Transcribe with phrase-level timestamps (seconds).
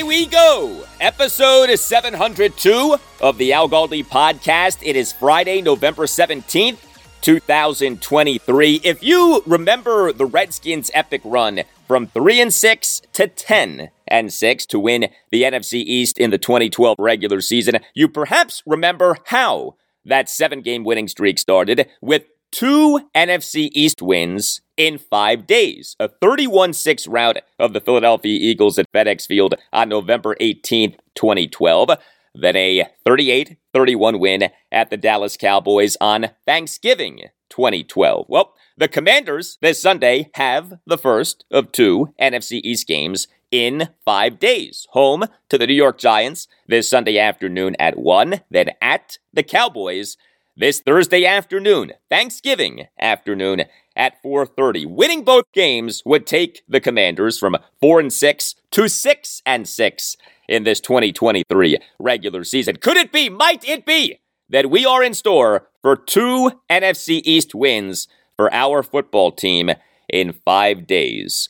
[0.00, 0.84] Away we go.
[1.00, 4.78] Episode 702 of the Al Galdi podcast.
[4.82, 6.78] It is Friday, November 17th,
[7.20, 8.80] 2023.
[8.82, 14.66] If you remember the Redskins' epic run from 3 and 6 to 10 and 6
[14.66, 20.28] to win the NFC East in the 2012 regular season, you perhaps remember how that
[20.28, 25.96] seven game winning streak started with two NFC East wins in five days.
[26.00, 31.90] A 31 6 rout of the Philadelphia Eagles at FedEx Field on November 18th, 2012.
[32.34, 38.26] Then a 38 31 win at the Dallas Cowboys on Thanksgiving 2012.
[38.28, 44.38] Well, the Commanders this Sunday have the first of two NFC East games in five
[44.38, 44.86] days.
[44.90, 50.16] Home to the New York Giants this Sunday afternoon at 1, then at the Cowboys
[50.60, 53.62] this Thursday afternoon, Thanksgiving afternoon
[53.96, 54.84] at 4:30.
[54.84, 60.16] Winning both games would take the Commanders from 4 and 6 to 6 and 6
[60.48, 62.76] in this 2023 regular season.
[62.76, 64.20] Could it be, might it be
[64.50, 68.06] that we are in store for two NFC East wins
[68.36, 69.70] for our football team
[70.10, 71.48] in 5 days?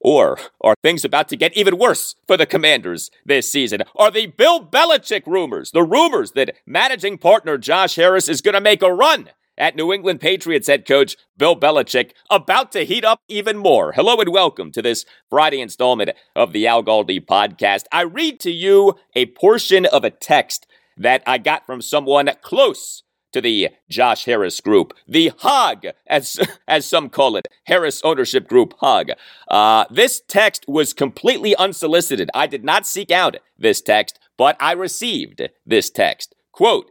[0.00, 3.82] Or are things about to get even worse for the Commanders this season?
[3.96, 8.60] Are the Bill Belichick rumors, the rumors that managing partner Josh Harris is going to
[8.60, 13.20] make a run at New England Patriots head coach Bill Belichick about to heat up
[13.28, 13.92] even more?
[13.92, 17.84] Hello and welcome to this Friday installment of the Al Galdi podcast.
[17.92, 20.66] I read to you a portion of a text
[20.96, 23.02] that I got from someone close
[23.32, 28.74] to the Josh Harris Group, the HOG, as as some call it, Harris Ownership Group
[28.78, 29.10] HOG.
[29.48, 32.30] Uh, this text was completely unsolicited.
[32.34, 36.34] I did not seek out this text, but I received this text.
[36.52, 36.90] Quote: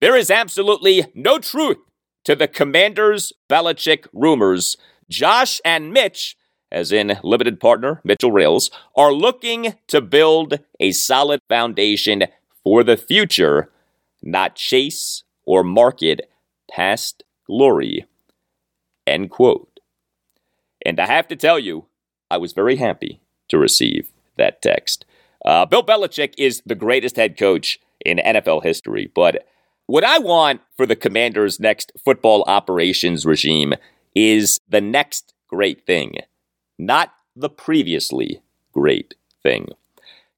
[0.00, 1.78] There is absolutely no truth
[2.24, 4.76] to the Commanders Belichick rumors.
[5.08, 6.36] Josh and Mitch.
[6.72, 12.24] As in limited partner Mitchell Rales, are looking to build a solid foundation
[12.64, 13.70] for the future,
[14.20, 16.28] not chase or market
[16.70, 18.04] past glory.
[19.06, 19.80] End quote.
[20.84, 21.86] And I have to tell you,
[22.30, 25.04] I was very happy to receive that text.
[25.44, 29.46] Uh, Bill Belichick is the greatest head coach in NFL history, but
[29.86, 33.74] what I want for the Commanders' next football operations regime
[34.14, 36.14] is the next great thing,
[36.78, 38.42] not the previously
[38.72, 39.68] great thing.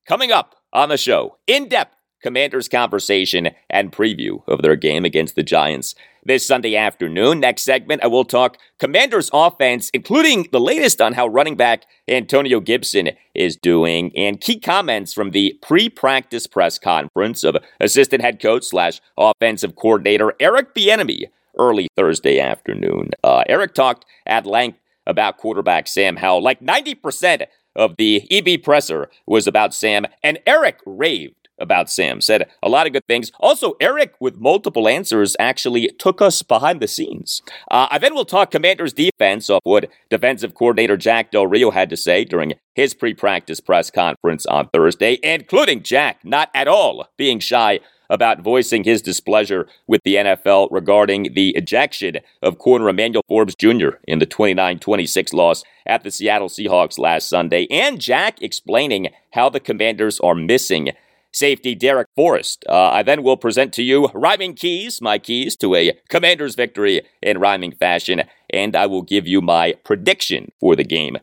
[0.07, 5.35] Coming up on the show, in depth Commanders conversation and preview of their game against
[5.35, 7.41] the Giants this Sunday afternoon.
[7.41, 12.61] Next segment, I will talk Commanders offense, including the latest on how running back Antonio
[12.61, 18.65] Gibson is doing, and key comments from the pre-practice press conference of assistant head coach
[18.65, 21.25] slash offensive coordinator Eric Bieniemy
[21.59, 23.11] early Thursday afternoon.
[23.23, 26.43] Uh, Eric talked at length about quarterback Sam Howell.
[26.43, 32.21] Like 90% of the EB presser was about Sam, and Eric raved about Sam.
[32.21, 33.33] Said a lot of good things.
[33.41, 37.43] Also, Eric, with multiple answers, actually took us behind the scenes.
[37.71, 41.91] Uh, I then will talk Commanders defense of what defensive coordinator Jack Del Rio had
[41.91, 47.09] to say during his pre practice press conference on Thursday, including Jack not at all
[47.17, 47.81] being shy
[48.11, 53.91] about voicing his displeasure with the NFL regarding the ejection of corner Emmanuel Forbes Jr.
[54.07, 59.49] in the 29 26 loss at the Seattle Seahawks last Sunday, and Jack explaining how
[59.49, 60.91] the Commanders are missing
[61.39, 62.65] safety Darrick Forrest.
[62.69, 67.03] Uh, I then will present to you rhyming keys, my keys to a Commanders victory
[67.23, 71.19] in rhyming fashion, and I will give you my prediction for the game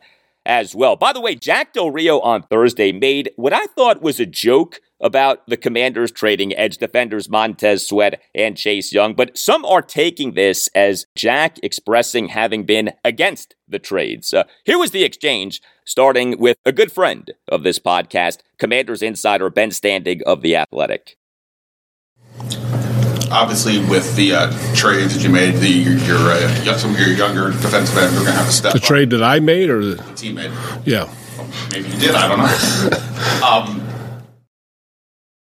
[0.45, 0.95] as well.
[0.95, 4.79] By the way, Jack Del Rio on Thursday made what I thought was a joke
[5.01, 10.33] about the Commanders trading edge defenders Montez Sweat and Chase Young, but some are taking
[10.33, 14.33] this as Jack expressing having been against the trades.
[14.33, 19.49] Uh, here was the exchange, starting with a good friend of this podcast, Commanders insider
[19.49, 21.17] Ben Standig of The Athletic
[23.31, 27.51] obviously with the uh, trades that you made, the your uh, some of your younger
[27.51, 28.73] defensive ends are going to have to step.
[28.73, 28.83] The up.
[28.83, 30.51] trade that I made, or the, the team made.
[30.85, 31.13] Yeah,
[31.71, 32.15] maybe you did.
[32.15, 33.45] I don't know.
[33.45, 33.84] um,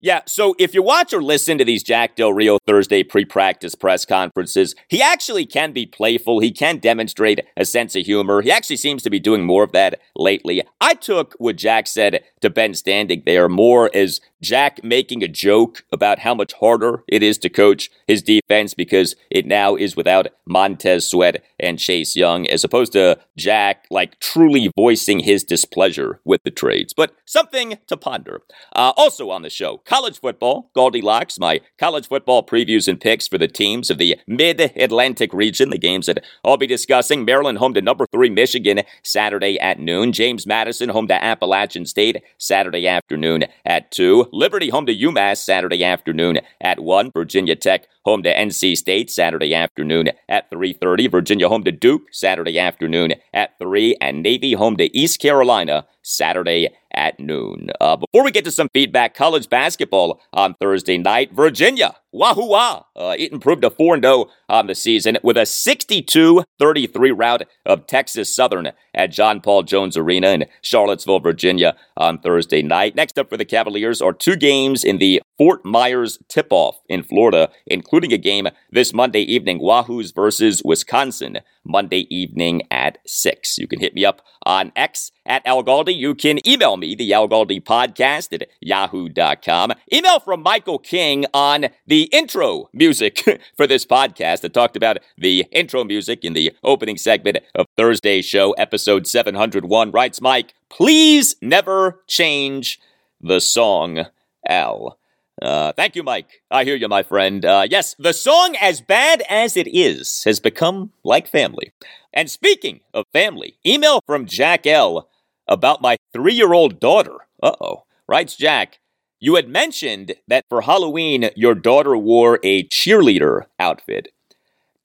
[0.06, 3.74] yeah, so if you watch or listen to these Jack Del Rio Thursday pre practice
[3.74, 6.42] press conferences, he actually can be playful.
[6.42, 8.44] He can demonstrate a sense of humor.
[8.44, 10.62] He actually seems to be doing more of that lately.
[10.80, 15.84] I took what Jack said to Ben Standig there more as Jack making a joke
[15.92, 20.28] about how much harder it is to coach his defense because it now is without
[20.46, 26.44] Montez Sweat and Chase Young, as opposed to Jack like truly voicing his displeasure with
[26.44, 26.94] the trades.
[26.94, 28.44] But something to ponder.
[28.76, 33.40] Uh, also on the show, college football, GaldiLocks, my college football previews and picks for
[33.40, 37.26] the teams of the Mid Atlantic region, the games that I'll be discussing.
[37.26, 40.12] Maryland home to number three Michigan Saturday at noon.
[40.12, 44.28] James Madison home to Appalachian State Saturday afternoon at 2.
[44.36, 47.12] Liberty home to UMass Saturday afternoon at 1.
[47.12, 51.08] Virginia Tech home to NC State Saturday afternoon at 3:30.
[51.08, 56.70] Virginia home to Duke Saturday afternoon at 3 and Navy home to East Carolina Saturday
[56.94, 57.70] at noon.
[57.82, 62.84] Uh, before we get to some feedback, college basketball on Thursday night, Virginia, wahoo wah,
[62.96, 67.88] uh, it improved to 4 0 on the season with a 62 33 rout of
[67.88, 72.96] Texas Southern at John Paul Jones Arena in Charlottesville, Virginia on Thursday night.
[72.96, 77.04] Next up for the Cavaliers are two games in the Fort Myers tip off in
[77.04, 83.58] Florida, including a game this Monday evening, Wahoos versus Wisconsin, Monday evening at 6.
[83.58, 85.96] You can hit me up on X at Al Galdi.
[85.96, 89.74] You can email me, the Al Galdi podcast at yahoo.com.
[89.94, 93.24] Email from Michael King on the intro music
[93.58, 94.42] for this podcast.
[94.42, 99.92] that talked about the intro music in the opening segment of Thursday's show, episode 701.
[99.92, 102.80] Writes Mike, please never change
[103.22, 104.06] the song,
[104.48, 104.98] Al.
[105.42, 106.42] Uh, thank you, Mike.
[106.50, 107.44] I hear you, my friend.
[107.44, 111.72] Uh, yes, the song As Bad As It Is has become like family.
[112.14, 115.10] And speaking of family, email from Jack L
[115.48, 117.18] about my three year old daughter.
[117.44, 117.84] Uh oh.
[118.08, 118.80] Writes Jack,
[119.20, 124.08] you had mentioned that for Halloween your daughter wore a cheerleader outfit.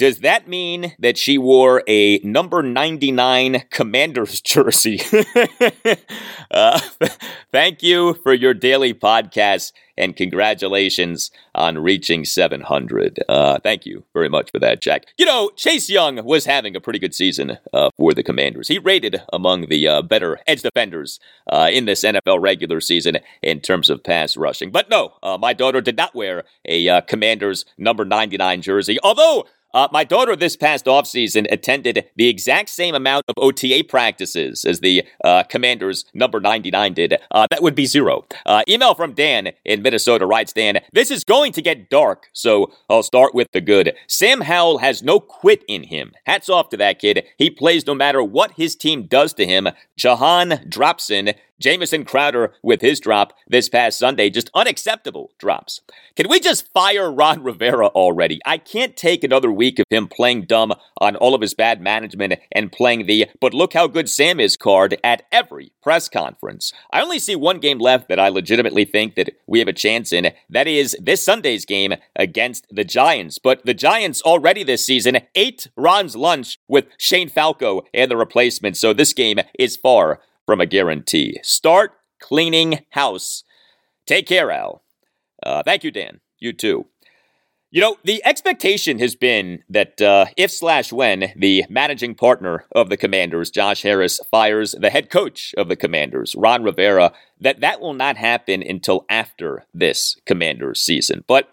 [0.00, 4.99] Does that mean that she wore a number 99 Commanders jersey?
[6.50, 6.81] uh,
[7.52, 13.19] thank you for your daily podcast and congratulations on reaching 700.
[13.29, 15.05] Uh, thank you very much for that, Jack.
[15.19, 18.69] You know, Chase Young was having a pretty good season uh, for the Commanders.
[18.69, 21.20] He rated among the uh, better edge defenders
[21.53, 24.70] uh, in this NFL regular season in terms of pass rushing.
[24.70, 29.44] But no, uh, my daughter did not wear a uh, Commanders number 99 jersey, although
[29.75, 34.81] uh, my daughter this past offseason attended the exact same amount of OTA practices as
[34.81, 37.14] the uh, Commanders number 99 did.
[37.31, 38.25] Uh, that would be zero.
[38.46, 42.72] Uh, email from Dan in Minnesota writes Dan, this is going to get dark, so
[42.88, 43.94] I'll start with the good.
[44.06, 46.12] Sam Howell has no quit in him.
[46.27, 47.24] Hats off to that kid.
[47.39, 49.69] He plays no matter what his team does to him.
[49.96, 55.81] Jahan Dropson Jamison Crowder with his drop this past Sunday, just unacceptable drops.
[56.17, 58.40] Can we just fire Ron Rivera already?
[58.44, 62.34] I can't take another week of him playing dumb on all of his bad management
[62.52, 66.72] and playing the but look how good Sam is card at every press conference.
[66.93, 70.12] I only see one game left that I legitimately think that we have a chance
[70.12, 70.32] in.
[70.48, 73.38] That is this Sunday's game against the Giants.
[73.38, 78.76] But the Giants already this season ate Ron's lunch with Shane Falco and the replacement.
[78.76, 80.20] So this game is far
[80.51, 81.39] from a guarantee.
[81.45, 83.45] Start cleaning house.
[84.05, 84.83] Take care, Al.
[85.47, 86.19] Uh, thank you, Dan.
[86.41, 86.87] You too.
[87.71, 92.89] You know, the expectation has been that uh, if slash when the managing partner of
[92.89, 97.81] the Commanders, Josh Harris, fires the head coach of the Commanders, Ron Rivera, that that
[97.81, 101.23] will not happen until after this Commanders season.
[101.29, 101.49] But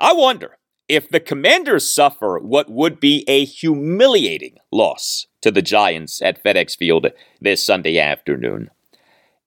[0.00, 0.56] I wonder
[0.88, 6.76] if the Commanders suffer what would be a humiliating loss to the Giants at FedEx
[6.76, 7.08] Field
[7.40, 8.70] this Sunday afternoon,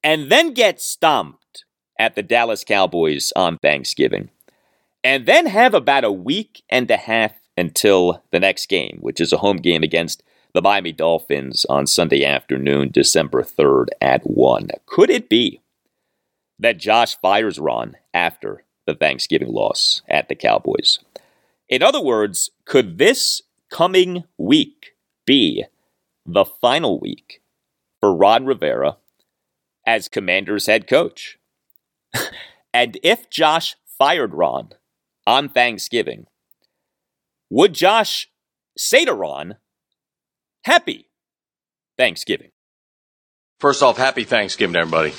[0.04, 1.66] and then get stomped
[2.00, 4.30] at the Dallas Cowboys on Thanksgiving,
[5.04, 9.32] and then have about a week and a half until the next game, which is
[9.32, 10.24] a home game against
[10.54, 14.70] the Miami Dolphins on Sunday afternoon, December 3rd at 1.
[14.86, 15.62] Could it be
[16.60, 21.00] that Josh fires Ron after the Thanksgiving loss at the Cowboys.
[21.70, 24.96] In other words, could this coming week
[25.26, 25.66] be
[26.26, 27.42] the final week
[28.00, 28.98] for Ron Rivera
[29.86, 31.38] as Commanders head coach?
[32.74, 34.70] and if Josh fired Ron
[35.26, 36.26] on Thanksgiving,
[37.50, 38.30] would Josh
[38.78, 39.58] say to Ron,
[40.64, 41.10] Happy
[41.98, 42.52] Thanksgiving?
[43.60, 45.14] First off, happy Thanksgiving, everybody.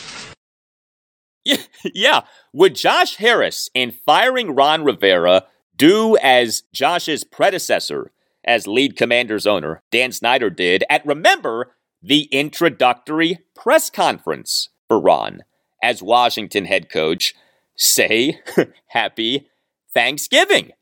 [1.44, 1.58] Yeah,
[1.94, 2.20] yeah.
[2.52, 5.44] Would Josh Harris, in firing Ron Rivera,
[5.76, 8.10] do as Josh's predecessor
[8.44, 11.72] as lead commander's owner, Dan Snyder, did at, remember,
[12.02, 15.44] the introductory press conference for Ron
[15.82, 17.34] as Washington head coach?
[17.76, 18.40] Say,
[18.88, 19.48] Happy
[19.92, 20.72] Thanksgiving.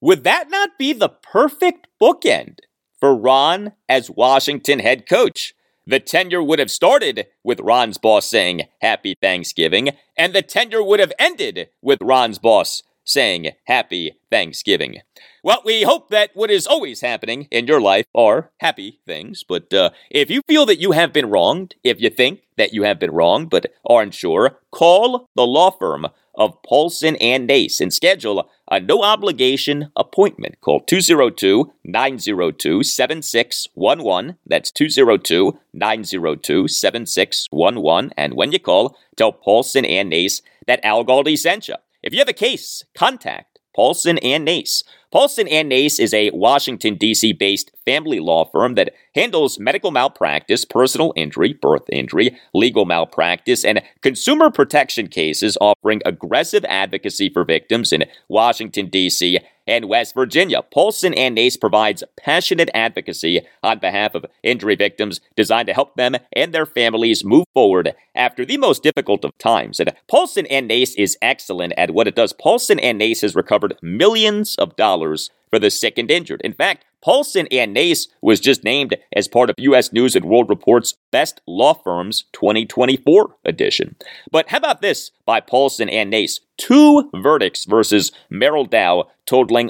[0.00, 2.58] Would that not be the perfect bookend
[2.98, 5.54] for Ron as Washington head coach?
[5.86, 11.00] The tenure would have started with Ron's boss saying Happy Thanksgiving, and the tenure would
[11.00, 15.02] have ended with Ron's boss saying Happy Thanksgiving.
[15.44, 19.74] Well, we hope that what is always happening in your life are happy things, but
[19.74, 23.00] uh, if you feel that you have been wronged, if you think that you have
[23.00, 26.06] been wronged but aren't sure, call the law firm
[26.36, 30.60] of Paulson and Nace and schedule a no obligation appointment.
[30.60, 34.36] Call 202 902 7611.
[34.46, 38.12] That's 202 902 7611.
[38.16, 41.74] And when you call, tell Paulson and Nace that Al Galdi sent you.
[42.00, 44.84] If you have a case, contact Paulson and Nace.
[45.10, 47.32] Paulson and Nace is a Washington, D.C.
[47.34, 53.82] based family law firm that handles medical malpractice, personal injury, birth injury, legal malpractice, and
[54.00, 60.62] consumer protection cases, offering aggressive advocacy for victims in Washington, D.C and West Virginia.
[60.62, 66.16] Paulson and Nace provides passionate advocacy on behalf of injury victims designed to help them
[66.32, 69.80] and their families move forward after the most difficult of times.
[69.80, 72.32] And Paulson and Nace is excellent at what it does.
[72.32, 76.40] Paulson and Nace has recovered millions of dollars for the sick and injured.
[76.42, 79.92] In fact, Paulson and Nace was just named as part of U.S.
[79.92, 83.96] News and World Report's Best Law Firms 2024 edition.
[84.30, 86.40] But how about this by Paulson and Nace?
[86.56, 89.68] Two verdicts versus Merrell Dow totaling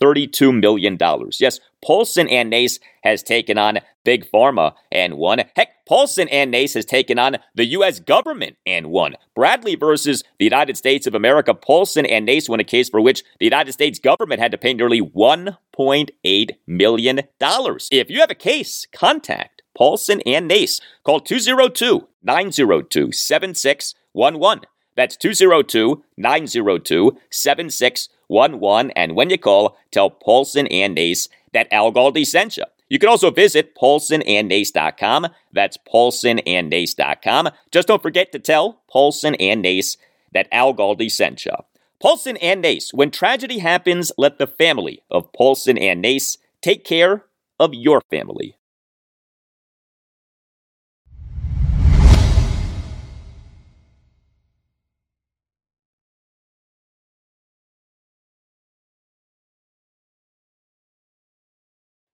[0.00, 0.98] $132 million.
[1.38, 5.42] Yes, Paulson and Nace has taken on Big Pharma and won.
[5.56, 8.00] Heck, Paulson and Nace has taken on the U.S.
[8.00, 9.16] government and won.
[9.34, 11.54] Bradley versus the United States of America.
[11.54, 14.74] Paulson and Nace won a case for which the United States government had to pay
[14.74, 17.20] nearly $1.8 million.
[17.40, 20.80] If you have a case, contact Paulson and Nace.
[21.04, 24.64] Call 202 902 7611.
[24.96, 28.90] That's 202 902 7611.
[28.92, 32.64] And when you call, tell Paulson and Nace that Al Galdi sent you.
[32.88, 35.28] You can also visit paulsonandnace.com.
[35.52, 37.48] That's paulsonandnace.com.
[37.70, 39.96] Just don't forget to tell Paulson and Nace
[40.32, 41.52] that Al Galdi sent you.
[42.00, 47.24] Paulson and Nace, when tragedy happens, let the family of Paulson and Nace take care
[47.58, 48.56] of your family.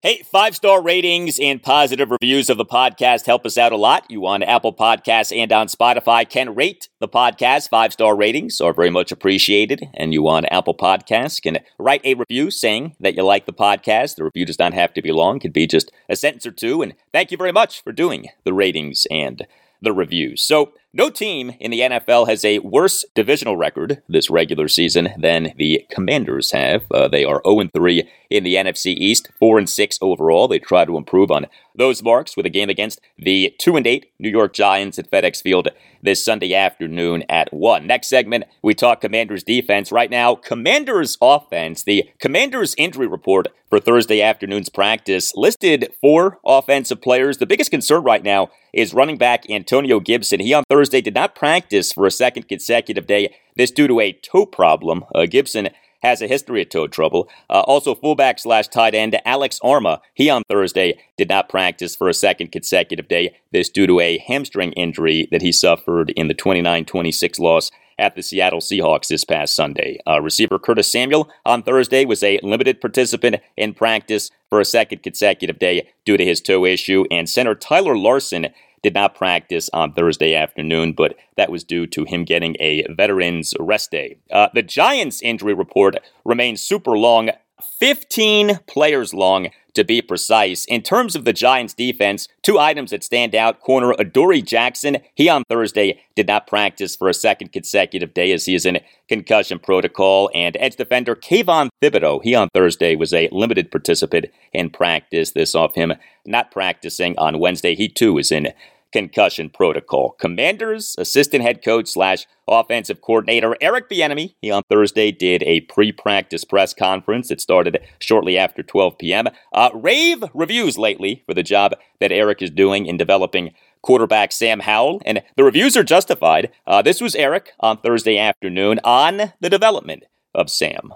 [0.02, 4.11] Hey, five star ratings and positive reviews of the podcast help us out a lot.
[4.11, 7.69] You on Apple Podcasts and on Spotify can rate the podcast.
[7.69, 9.90] Five star ratings are very much appreciated.
[9.92, 14.16] And you on Apple Podcasts can write a review saying that you like the podcast.
[14.16, 16.52] The review does not have to be long, it could be just a sentence or
[16.52, 16.80] two.
[16.80, 19.47] And thank you very much for doing the ratings and
[19.83, 20.40] the reviews.
[20.40, 25.52] So, no team in the NFL has a worse divisional record this regular season than
[25.56, 26.85] the Commanders have.
[26.90, 30.49] Uh, they are 0 3 in the NFC East, 4 6 overall.
[30.49, 34.30] They try to improve on those marks with a game against the 2 8 New
[34.30, 35.68] York Giants at FedEx Field
[36.02, 37.87] this Sunday afternoon at 1.
[37.87, 39.92] Next segment, we talk Commanders defense.
[39.92, 47.00] Right now, Commanders offense, the Commanders injury report for Thursday afternoon's practice listed four offensive
[47.00, 47.38] players.
[47.38, 50.40] The biggest concern right now is running back Antonio Gibson.
[50.40, 53.34] He on Thursday did not practice for a second consecutive day.
[53.56, 55.04] This due to a toe problem.
[55.14, 55.68] Uh, Gibson
[56.02, 57.28] has a history of toe trouble.
[57.49, 62.08] Uh, also, fullback slash tight end Alex Armah, he on Thursday did not practice for
[62.08, 63.37] a second consecutive day.
[63.52, 68.16] This due to a hamstring injury that he suffered in the 29 26 loss at
[68.16, 70.00] the Seattle Seahawks this past Sunday.
[70.08, 75.02] Uh, receiver Curtis Samuel on Thursday was a limited participant in practice for a second
[75.02, 78.49] consecutive day due to his toe issue, and center Tyler Larsen
[78.82, 83.54] did not practice on Thursday afternoon, but that was due to him getting a veteran's
[83.60, 84.18] rest day.
[84.30, 87.30] Uh, the Giants' injury report remains super long.
[87.78, 90.65] 15 players long to be precise.
[90.67, 93.61] In terms of the Giants defense, two items that stand out.
[93.61, 98.47] Corner Adoree Jackson, he on Thursday did not practice for a second consecutive day as
[98.47, 100.31] he is in concussion protocol.
[100.35, 105.33] And edge defender Kayvon Thibodeaux, he on Thursday was a limited participant in practice.
[105.33, 105.93] This off him
[106.27, 107.75] not practicing on Wednesday.
[107.75, 108.49] He too is in
[108.92, 110.16] concussion protocol.
[110.18, 114.35] Commanders assistant head coach slash offensive coordinator Eric Bieniemy.
[114.40, 117.30] He on Thursday did a pre-practice press conference.
[117.30, 119.28] It started shortly after 12 p.m.
[119.52, 124.61] Uh, rave reviews lately for the job that Eric is doing in developing quarterback Sam
[124.61, 126.50] Howell, and the reviews are justified.
[126.66, 130.04] Uh, this was Eric on Thursday afternoon on the development
[130.35, 130.94] of Sam.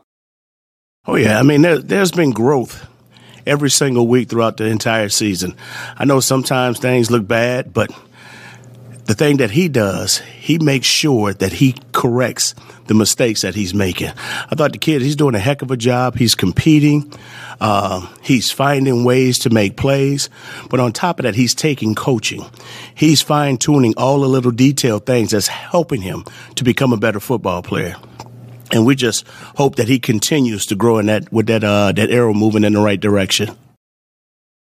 [1.06, 2.86] Oh yeah, I mean there, there's been growth
[3.46, 5.56] every single week throughout the entire season.
[5.96, 7.90] I know sometimes things look bad, but
[9.04, 12.54] the thing that he does, he makes sure that he corrects
[12.86, 14.08] the mistakes that he's making.
[14.08, 16.16] I thought the kid, he's doing a heck of a job.
[16.16, 17.12] He's competing.
[17.60, 20.30] Uh, he's finding ways to make plays.
[20.70, 22.44] But on top of that, he's taking coaching.
[22.94, 26.24] He's fine tuning all the little detailed things that's helping him
[26.56, 27.96] to become a better football player
[28.72, 32.10] and we just hope that he continues to grow in that with that uh, that
[32.10, 33.56] arrow moving in the right direction.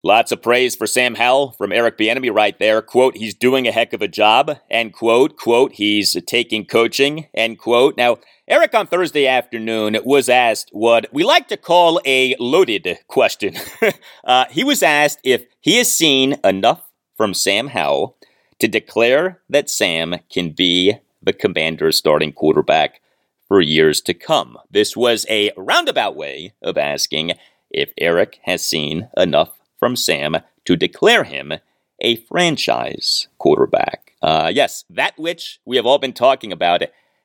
[0.05, 2.83] Lots of praise for Sam Howell from Eric Bieniemy right there.
[2.83, 4.59] Quote, he's doing a heck of a job.
[4.69, 5.35] End quote.
[5.35, 7.25] Quote, he's taking coaching.
[7.33, 7.97] End quote.
[7.97, 13.55] Now, Eric on Thursday afternoon was asked what we like to call a loaded question.
[14.23, 16.87] uh, he was asked if he has seen enough
[17.17, 18.15] from Sam Howell
[18.59, 23.01] to declare that Sam can be the commander's starting quarterback
[23.47, 24.57] for years to come.
[24.69, 27.33] This was a roundabout way of asking
[27.69, 31.53] if Eric has seen enough from Sam to declare him
[32.01, 34.13] a franchise quarterback.
[34.21, 36.81] Uh, yes, that which we have all been talking about.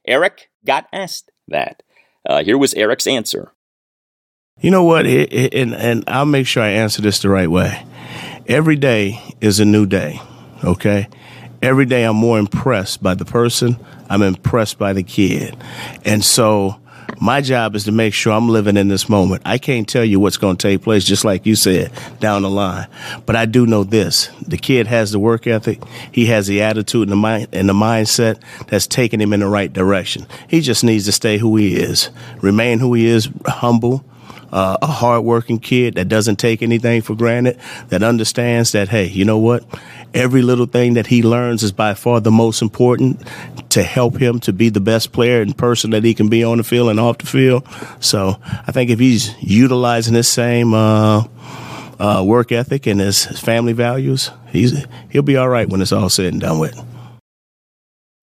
[0.06, 1.82] Eric got asked that.
[2.28, 3.52] Uh, here was Eric's answer.
[4.60, 5.06] You know what?
[5.06, 7.86] It, it, and, and I'll make sure I answer this the right way.
[8.46, 10.20] Every day is a new day,
[10.62, 11.08] okay?
[11.62, 13.76] Every day I'm more impressed by the person
[14.10, 15.56] I'm impressed by the kid.
[16.04, 16.80] And so
[17.20, 19.42] my job is to make sure I'm living in this moment.
[19.44, 22.50] I can't tell you what's going to take place, just like you said, down the
[22.50, 22.88] line.
[23.24, 24.28] But I do know this.
[24.46, 25.80] The kid has the work ethic.
[26.10, 29.48] He has the attitude and the mind and the mindset that's taking him in the
[29.48, 30.26] right direction.
[30.48, 34.04] He just needs to stay who he is, remain who he is, humble,
[34.52, 37.58] uh, a hardworking kid that doesn't take anything for granted,
[37.88, 39.64] that understands that, hey, you know what?
[40.12, 43.22] Every little thing that he learns is by far the most important
[43.70, 46.58] to help him to be the best player and person that he can be on
[46.58, 47.66] the field and off the field.
[48.00, 51.24] So I think if he's utilizing this same uh,
[51.98, 56.08] uh, work ethic and his family values, he's he'll be all right when it's all
[56.08, 56.99] said and done with.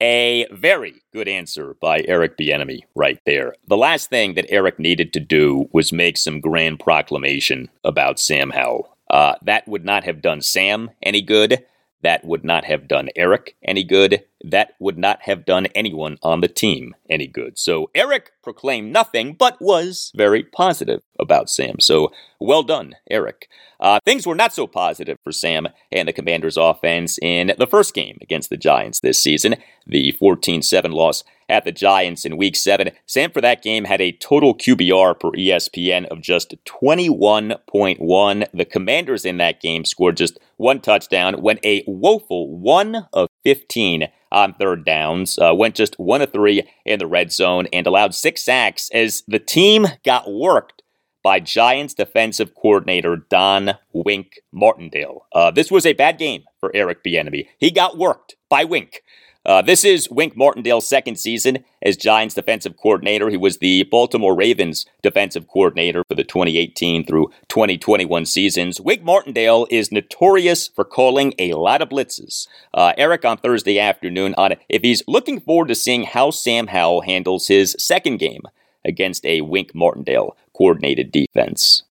[0.02, 3.56] A very good answer by Eric Bieniemy right there.
[3.68, 8.52] The last thing that Eric needed to do was make some grand proclamation about Sam
[8.52, 8.96] Howell.
[9.10, 11.66] Uh, that would not have done Sam any good.
[12.04, 14.24] That would not have done Eric any good.
[14.43, 17.58] That would not have done anyone on the team any good.
[17.58, 21.80] So Eric proclaimed nothing, but was very positive about Sam.
[21.80, 23.47] So well done, Eric.
[23.80, 27.93] Uh, things were not so positive for Sam and the Commanders' offense in the first
[27.93, 32.56] game against the Giants this season, the 14 7 loss at the Giants in week
[32.56, 32.91] seven.
[33.06, 38.47] Sam, for that game, had a total QBR per ESPN of just 21.1.
[38.54, 44.10] The Commanders in that game scored just one touchdown, went a woeful 1 of 15
[44.30, 48.14] on third downs, uh, went just 1 of 3 in the red zone, and allowed
[48.14, 50.84] six sacks as the team got worked
[51.24, 55.28] by Giants defensive coordinator Don Wink Martindale.
[55.32, 57.48] Uh, this was a bad game for Eric Bieniemy.
[57.58, 59.02] He got worked by Wink.
[59.48, 63.30] Uh, this is Wink Martindale's second season as Giants defensive coordinator.
[63.30, 68.82] He was the Baltimore Ravens defensive coordinator for the 2018 through 2021 seasons.
[68.82, 72.50] Wink Martindale is notorious for calling a lot of blitzes.
[72.74, 77.04] Uh, Eric on Thursday afternoon on if he's looking forward to seeing how Sam Howell
[77.04, 78.42] handles his second game
[78.84, 81.84] against a Wink Martindale coordinated defense.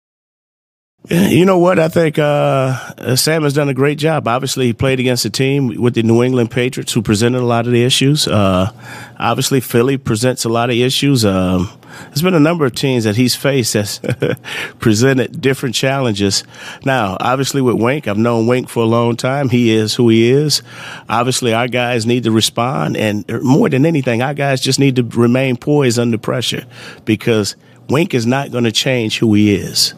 [1.11, 1.79] You know what?
[1.79, 4.27] I think uh, Sam has done a great job.
[4.27, 7.67] Obviously, he played against a team with the New England Patriots who presented a lot
[7.67, 8.27] of the issues.
[8.27, 8.73] Uh,
[9.19, 11.23] obviously, Philly presents a lot of issues.
[11.23, 11.69] Um,
[12.07, 14.01] there's been a number of teams that he's faced that's
[14.79, 16.43] presented different challenges.
[16.87, 19.51] Now, obviously, with Wink, I've known Wink for a long time.
[19.51, 20.63] He is who he is.
[21.07, 25.03] Obviously, our guys need to respond, and more than anything, our guys just need to
[25.03, 26.65] remain poised under pressure
[27.05, 27.57] because
[27.91, 29.93] Wink is not going to change who he is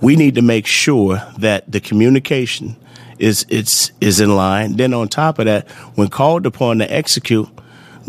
[0.00, 2.76] we need to make sure that the communication
[3.18, 4.76] is it's is in line.
[4.76, 7.48] Then on top of that, when called upon to execute,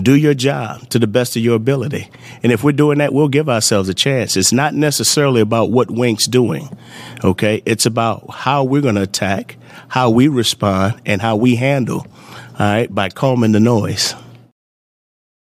[0.02, 2.10] do your job to the best of your ability.
[2.43, 4.38] And if we're doing that, we'll give ourselves a chance.
[4.38, 6.69] It's not necessarily about what Wink's doing,
[7.23, 7.63] okay?
[7.65, 12.06] It's about how we're going to attack, how we respond, and how we handle,
[12.60, 14.13] all right, by calming the noise.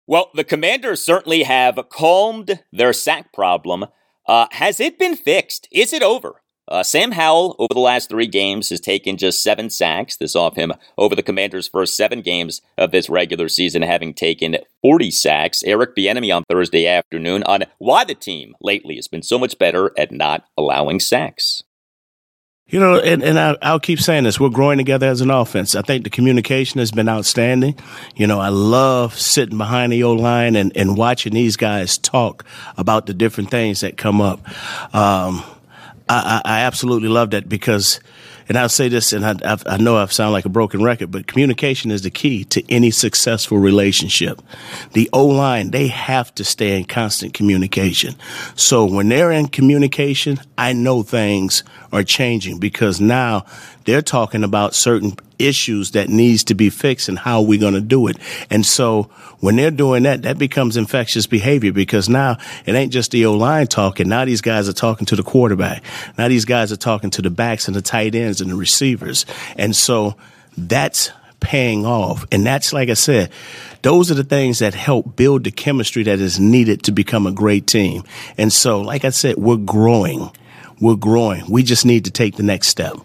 [0.06, 3.86] Well, the commanders certainly have calmed their sack problem.
[4.32, 5.68] Uh, has it been fixed?
[5.74, 6.42] Is it over?
[6.66, 10.16] Uh, Sam Howell, over the last three games, has taken just seven sacks.
[10.16, 14.56] This off him over the Commanders' first seven games of this regular season, having taken
[14.82, 15.64] 40 sacks.
[15.64, 19.92] Eric Bieniemy on Thursday afternoon on why the team lately has been so much better
[19.98, 21.64] at not allowing sacks.
[22.72, 24.40] You know, and, and I, will keep saying this.
[24.40, 25.76] We're growing together as an offense.
[25.76, 27.78] I think the communication has been outstanding.
[28.16, 32.46] You know, I love sitting behind the O line and, and watching these guys talk
[32.78, 34.40] about the different things that come up.
[34.96, 35.44] Um,
[36.08, 38.02] I, I, absolutely love that because,
[38.50, 41.26] and I'll say this, and I, I know I've sound like a broken record, but
[41.26, 44.42] communication is the key to any successful relationship.
[44.92, 48.16] The O line, they have to stay in constant communication.
[48.56, 53.46] So when they're in communication, I know things are changing because now
[53.86, 57.82] they're talking about certain issues that needs to be fixed and how we're going to
[57.82, 58.18] do it.
[58.50, 59.04] And so
[59.40, 63.34] when they're doing that, that becomes infectious behavior because now it ain't just the O
[63.34, 64.08] line talking.
[64.08, 65.84] Now these guys are talking to the quarterback.
[66.18, 69.26] Now these guys are talking to the backs and the tight ends and the receivers.
[69.58, 70.16] And so
[70.58, 72.26] that's paying off.
[72.32, 73.32] And that's, like I said,
[73.82, 77.32] those are the things that help build the chemistry that is needed to become a
[77.32, 78.04] great team.
[78.38, 80.32] And so, like I said, we're growing.
[80.82, 81.50] We're growing.
[81.50, 82.98] We just need to take the next step.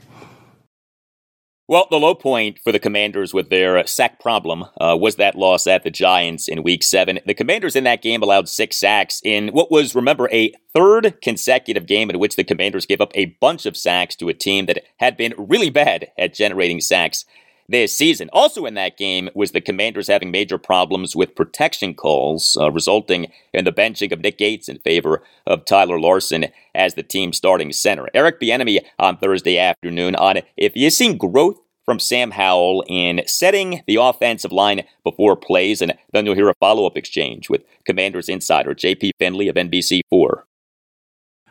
[1.69, 5.67] Well, the low point for the Commanders with their sack problem uh, was that loss
[5.67, 7.19] at the Giants in Week 7.
[7.27, 11.87] The Commanders in that game allowed six sacks in what was, remember, a third consecutive
[11.87, 14.85] game in which the Commanders gave up a bunch of sacks to a team that
[14.99, 17.25] had been really bad at generating sacks
[17.69, 18.29] this season.
[18.33, 23.31] Also in that game was the Commanders having major problems with protection calls, uh, resulting
[23.53, 27.73] in the benching of Nick Gates in favor of Tyler Larsen as the team's starting
[27.73, 28.09] center.
[28.15, 33.83] Eric Bieniemy on Thursday afternoon on if you've seen growth from Sam Howell in setting
[33.87, 38.75] the offensive line before plays, and then you'll hear a follow-up exchange with Commanders insider
[38.75, 39.13] J.P.
[39.19, 40.43] Finley of NBC4.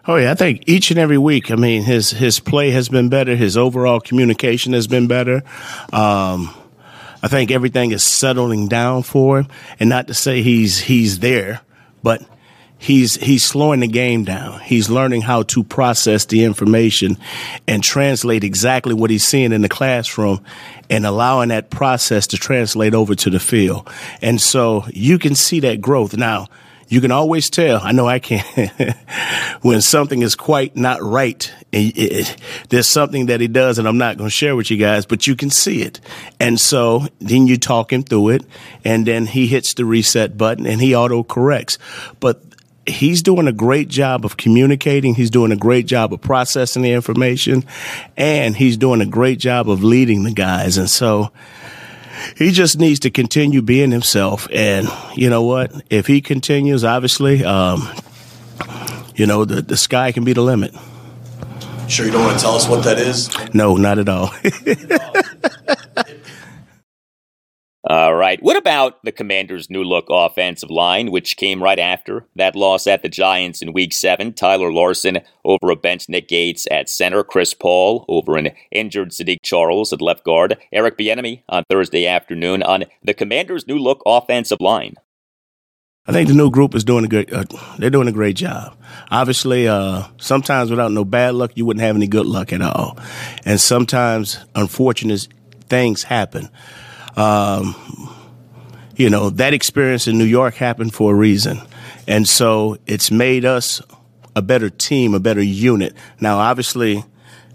[0.07, 1.49] Oh yeah, I think each and every week.
[1.49, 3.35] I mean, his his play has been better.
[3.35, 5.41] His overall communication has been better.
[5.91, 6.53] Um,
[7.23, 9.47] I think everything is settling down for him,
[9.79, 11.61] and not to say he's he's there,
[12.03, 12.23] but
[12.77, 14.59] he's he's slowing the game down.
[14.59, 17.17] He's learning how to process the information
[17.67, 20.43] and translate exactly what he's seeing in the classroom
[20.87, 23.89] and allowing that process to translate over to the field.
[24.21, 26.15] And so you can see that growth.
[26.15, 26.47] Now,
[26.87, 27.79] you can always tell.
[27.81, 28.43] I know I can
[29.61, 31.51] when something is quite not right.
[31.71, 32.37] It, it,
[32.69, 35.25] there's something that he does, and I'm not going to share with you guys, but
[35.25, 35.99] you can see it.
[36.39, 38.45] And so then you talk him through it,
[38.83, 41.77] and then he hits the reset button and he auto corrects.
[42.19, 42.41] But
[42.85, 45.15] he's doing a great job of communicating.
[45.15, 47.63] He's doing a great job of processing the information,
[48.15, 50.77] and he's doing a great job of leading the guys.
[50.77, 51.31] And so
[52.37, 54.47] he just needs to continue being himself.
[54.51, 55.71] And you know what?
[55.89, 57.89] If he continues, obviously, um,
[59.15, 60.73] you know, the, the sky can be the limit.
[61.87, 63.29] Sure, you don't want to tell us what that is?
[63.53, 64.33] No, not at all.
[67.87, 68.41] All right.
[68.41, 73.03] What about the Commanders' new look offensive line, which came right after that loss at
[73.03, 74.33] the Giants in week seven?
[74.33, 79.37] Tyler Larsen over a bench Nick Gates at center, Chris Paul over an injured Saahdiq
[79.43, 84.61] Charles at left guard, Eric Bieniemy on Thursday afternoon on the Commanders' new look offensive
[84.61, 84.95] line.
[86.07, 87.31] I think the new group is doing a good.
[87.31, 87.45] Uh,
[87.77, 88.75] they're doing a great job.
[89.11, 92.97] Obviously, uh, sometimes without no bad luck, you wouldn't have any good luck at all,
[93.45, 95.27] and sometimes unfortunate
[95.67, 96.49] things happen.
[97.15, 97.75] Um,
[98.95, 101.61] you know, that experience in New York happened for a reason.
[102.07, 103.81] And so it's made us
[104.35, 105.93] a better team, a better unit.
[106.19, 107.03] Now, obviously,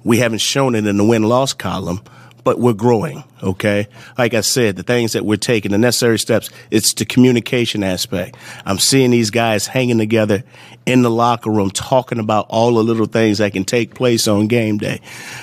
[0.05, 2.01] we haven't shown it in the win loss column,
[2.42, 3.87] but we're growing, okay?
[4.16, 8.37] Like I said, the things that we're taking, the necessary steps, it's the communication aspect.
[8.64, 10.42] I'm seeing these guys hanging together
[10.87, 14.46] in the locker room, talking about all the little things that can take place on
[14.46, 15.01] game day.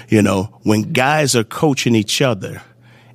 [0.09, 2.61] You know, when guys are coaching each other,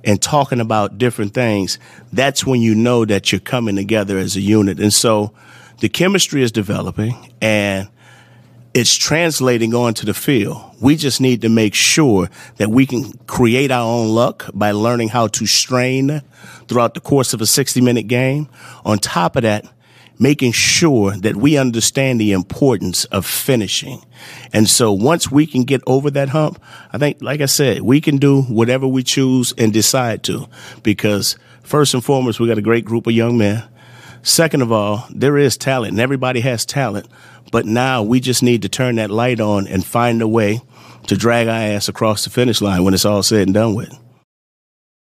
[0.03, 1.79] and talking about different things,
[2.11, 4.79] that's when you know that you're coming together as a unit.
[4.79, 5.31] And so
[5.79, 7.89] the chemistry is developing and
[8.73, 10.61] it's translating onto the field.
[10.81, 15.09] We just need to make sure that we can create our own luck by learning
[15.09, 16.21] how to strain
[16.67, 18.49] throughout the course of a 60 minute game.
[18.83, 19.65] On top of that,
[20.23, 24.01] making sure that we understand the importance of finishing.
[24.53, 26.59] And so once we can get over that hump,
[26.91, 30.47] I think, like I said, we can do whatever we choose and decide to
[30.81, 33.63] because first and foremost, we got a great group of young men.
[34.23, 37.07] Second of all, there is talent, and everybody has talent.
[37.51, 40.61] But now we just need to turn that light on and find a way
[41.07, 44.02] to drag our ass across the finish line when it's all said and done with.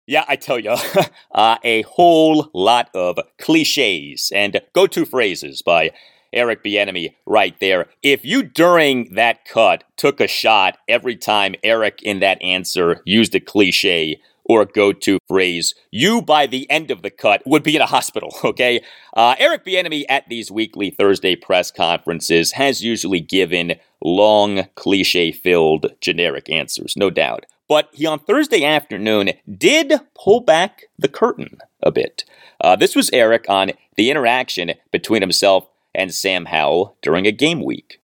[0.06, 0.76] Yeah, I tell you,
[1.32, 5.90] uh, a whole lot of cliches and go to phrases by
[6.32, 7.86] Eric Bieniemy right there.
[8.02, 13.34] If you during that cut took a shot every time Eric in that answer used
[13.34, 17.82] a cliche or go-to phrase, you by the end of the cut would be in
[17.82, 18.32] a hospital.
[18.44, 18.80] Okay,
[19.16, 26.48] uh, Eric Bieniemy at these weekly Thursday press conferences has usually given long, cliche-filled, generic
[26.48, 27.44] answers, no doubt.
[27.68, 32.24] But he on Thursday afternoon did pull back the curtain a bit.
[32.60, 37.64] Uh, this was Eric on the interaction between himself and Sam Howell during a game
[37.64, 38.00] week.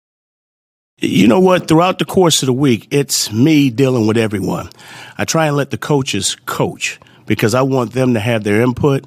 [0.99, 1.66] You know what?
[1.66, 4.70] Throughout the course of the week, it's me dealing with everyone.
[5.16, 9.07] I try and let the coaches coach because I want them to have their input.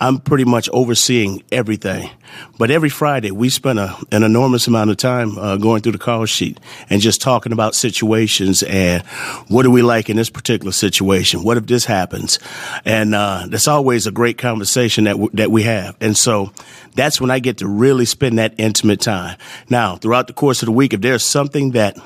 [0.00, 2.10] I'm pretty much overseeing everything.
[2.58, 5.98] But every Friday, we spend a, an enormous amount of time uh, going through the
[5.98, 6.58] call sheet
[6.88, 9.02] and just talking about situations and
[9.48, 11.42] what do we like in this particular situation?
[11.42, 12.38] What if this happens?
[12.84, 15.96] And uh, that's always a great conversation that w- that we have.
[16.00, 16.52] And so
[16.94, 19.36] that's when I get to really spend that intimate time.
[19.68, 21.98] Now, throughout the course of the week, if there's something that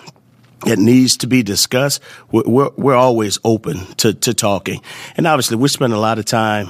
[0.65, 2.01] that needs to be discussed,
[2.33, 4.81] we're, we're, we're always open to, to talking.
[5.17, 6.69] And obviously, we spend a lot of time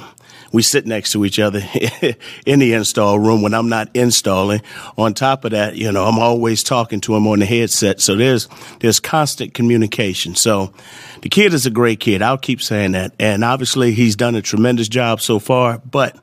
[0.55, 1.59] we sit next to each other
[2.45, 4.61] in the install room when I'm not installing.
[4.97, 7.99] On top of that, you know, I'm always talking to him on the headset.
[7.99, 8.47] So there's,
[8.79, 10.33] there's constant communication.
[10.33, 10.73] So
[11.21, 12.21] the kid is a great kid.
[12.21, 13.13] I'll keep saying that.
[13.19, 16.17] And obviously he's done a tremendous job so far, but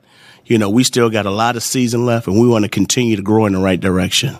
[0.45, 3.15] you know, we still got a lot of season left and we want to continue
[3.15, 4.35] to grow in the right direction.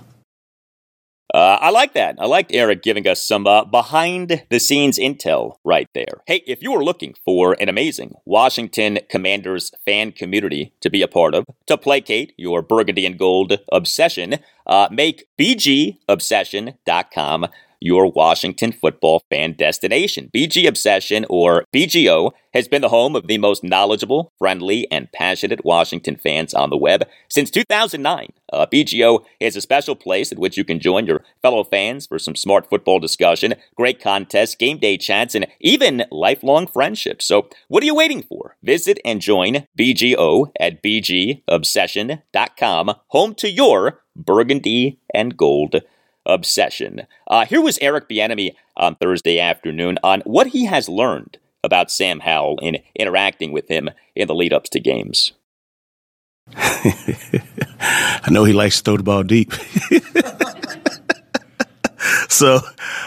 [1.33, 2.15] Uh, I like that.
[2.19, 6.21] I liked Eric giving us some uh, behind the scenes intel right there.
[6.27, 11.07] Hey, if you are looking for an amazing Washington Commanders fan community to be a
[11.07, 14.35] part of, to placate your burgundy and gold obsession,
[14.67, 17.47] uh, make bgobsession.com
[17.83, 20.31] your Washington football fan destination.
[20.33, 25.65] BG Obsession, or BGO, has been the home of the most knowledgeable, friendly, and passionate
[25.65, 28.31] Washington fans on the web since 2009.
[28.51, 32.17] Uh, BGO is a special place at which you can join your fellow fans for
[32.17, 37.25] some smart football discussion, great contests, game day chats, and even lifelong friendships.
[37.25, 38.55] So, what are you waiting for?
[38.63, 45.81] Visit and join BGO at bgobsession.com, home to your burgundy and gold
[46.25, 47.07] obsession.
[47.27, 52.19] Uh, here was Eric Bieniemy on Thursday afternoon on what he has learned about Sam
[52.19, 55.33] Howell in interacting with him in the lead ups to games.
[56.55, 59.53] I know he likes to throw the ball deep.
[62.29, 62.59] so,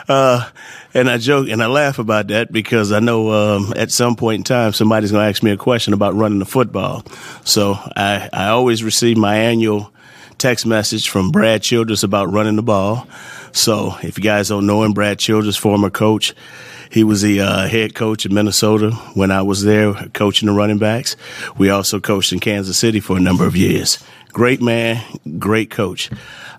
[0.09, 0.49] uh,
[0.95, 4.41] and I joke and I laugh about that because I know um, at some point
[4.41, 7.05] in time somebody's going to ask me a question about running the football.
[7.45, 9.93] So I, I always receive my annual
[10.39, 13.07] text message from Brad Childress about running the ball.
[13.53, 16.35] So if you guys don't know him, Brad Childress, former coach,
[16.91, 20.79] he was the uh, head coach in Minnesota when I was there coaching the running
[20.79, 21.17] backs.
[21.57, 24.03] We also coached in Kansas City for a number of years.
[24.29, 25.03] Great man,
[25.39, 26.11] great coach.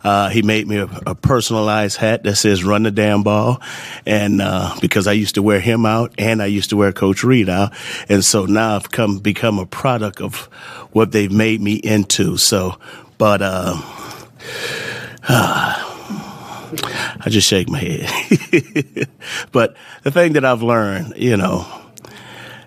[0.03, 3.61] Uh, he made me a, a, personalized hat that says "Run the damn ball,"
[4.05, 7.23] and uh, because I used to wear him out, and I used to wear Coach
[7.23, 7.73] Reid out,
[8.07, 10.45] and so now I've come become a product of
[10.91, 12.37] what they've made me into.
[12.37, 12.79] So
[13.17, 13.75] but uh,
[15.29, 19.09] I just shake my head.
[19.51, 21.65] but the thing that I've learned, you know,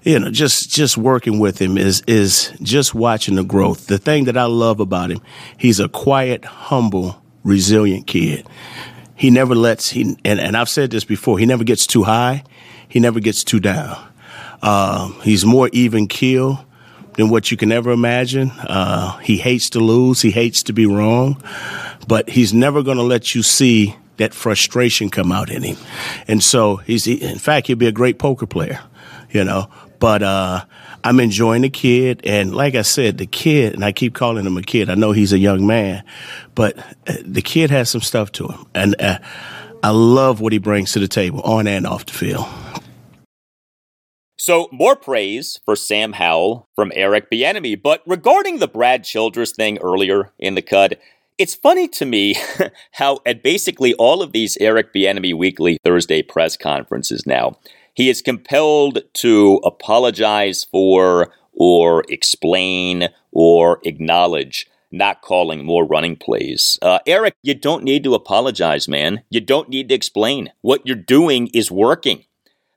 [0.03, 3.87] you know, just just working with him is is just watching the growth.
[3.87, 5.21] The thing that I love about him,
[5.57, 8.47] he's a quiet, humble, resilient kid.
[9.15, 11.39] He never lets he and, and I've said this before.
[11.39, 12.45] He never gets too high.
[12.89, 13.97] He never gets too down.
[14.63, 16.65] Uh, he's more even keel
[17.15, 18.51] than what you can ever imagine.
[18.51, 20.23] Uh, he hates to lose.
[20.23, 21.43] He hates to be wrong,
[22.07, 25.77] but he's never going to let you see that frustration come out in him.
[26.29, 28.81] And so he's, in fact, he'll be a great poker player,
[29.31, 30.65] you know, but, uh,
[31.03, 32.21] I'm enjoying the kid.
[32.25, 34.91] And like I said, the kid, and I keep calling him a kid.
[34.91, 36.05] I know he's a young man,
[36.55, 38.67] but uh, the kid has some stuff to him.
[38.75, 39.19] And, uh,
[39.83, 42.45] I love what he brings to the table on and off the field.
[44.43, 47.83] So, more praise for Sam Howell from Eric Bieniemy.
[47.83, 50.99] But regarding the Brad Childress thing earlier in the cut,
[51.37, 52.37] it's funny to me
[52.93, 57.59] how at basically all of these Eric Bieniemy weekly Thursday press conferences now,
[57.93, 66.79] he is compelled to apologize for or explain or acknowledge not calling more running plays.
[66.81, 69.21] Uh, Eric, you don't need to apologize, man.
[69.29, 70.51] You don't need to explain.
[70.63, 72.25] What you're doing is working.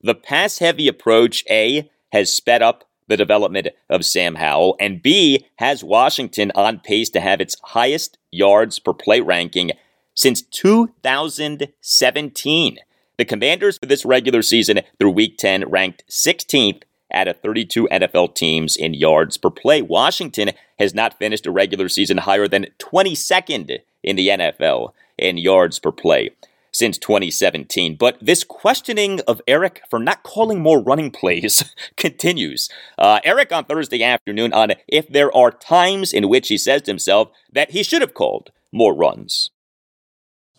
[0.04, 5.46] The pass heavy approach, A, has sped up the development of Sam Howell, and B,
[5.56, 9.72] has Washington on pace to have its highest yards per play ranking
[10.14, 12.80] since 2017.
[13.18, 16.82] The Commanders for this regular season through week 10 ranked 16th
[17.14, 19.82] out of 32 NFL teams in yards per play.
[19.82, 25.80] Washington has not finished a regular season higher than 22nd in the NFL in yards
[25.80, 26.32] per play
[26.74, 27.96] since 2017.
[27.96, 32.70] But this questioning of Eric for not calling more running plays continues.
[32.98, 36.92] Uh, Eric on Thursday afternoon on if there are times in which he says to
[36.92, 39.52] himself that he should have called more runs.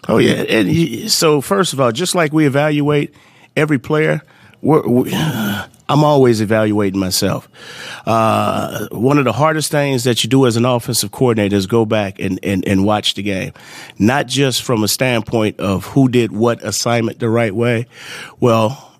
[0.08, 3.14] Oh yeah, and so first of all, just like we evaluate
[3.56, 4.20] every player,
[4.64, 5.12] we're, we,
[5.88, 7.48] I'm always evaluating myself.
[8.06, 11.84] Uh, one of the hardest things that you do as an offensive coordinator is go
[11.84, 13.52] back and, and, and watch the game,
[13.98, 17.86] not just from a standpoint of who did what assignment the right way.
[18.40, 18.98] Well,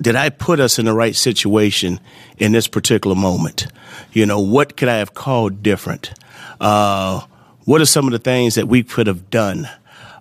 [0.00, 2.00] did I put us in the right situation
[2.38, 3.66] in this particular moment?
[4.12, 6.12] You know, what could I have called different?
[6.60, 7.20] Uh,
[7.64, 9.68] what are some of the things that we could have done?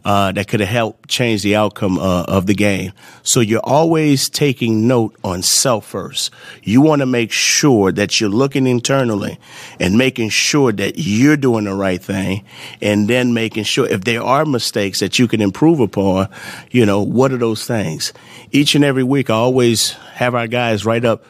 [0.04, 2.92] Uh, that could have helped change the outcome uh, of the game.
[3.24, 6.32] So you're always taking note on self first.
[6.64, 9.40] You want to make sure that you're looking internally
[9.80, 12.44] and making sure that you're doing the right thing,
[12.82, 16.30] and then making sure if there are mistakes that you can improve upon,
[16.72, 18.14] you know, what are those things?
[18.52, 21.24] Each and every week, I always have our guys write up.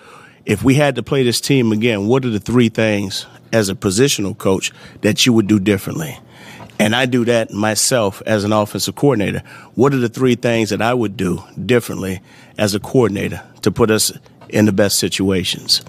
[0.45, 3.75] If we had to play this team again, what are the three things as a
[3.75, 6.17] positional coach that you would do differently?
[6.81, 9.43] And I do that myself as an offensive coordinator.
[9.75, 12.21] What are the three things that I would do differently
[12.57, 14.11] as a coordinator to put us
[14.49, 15.83] in the best situations?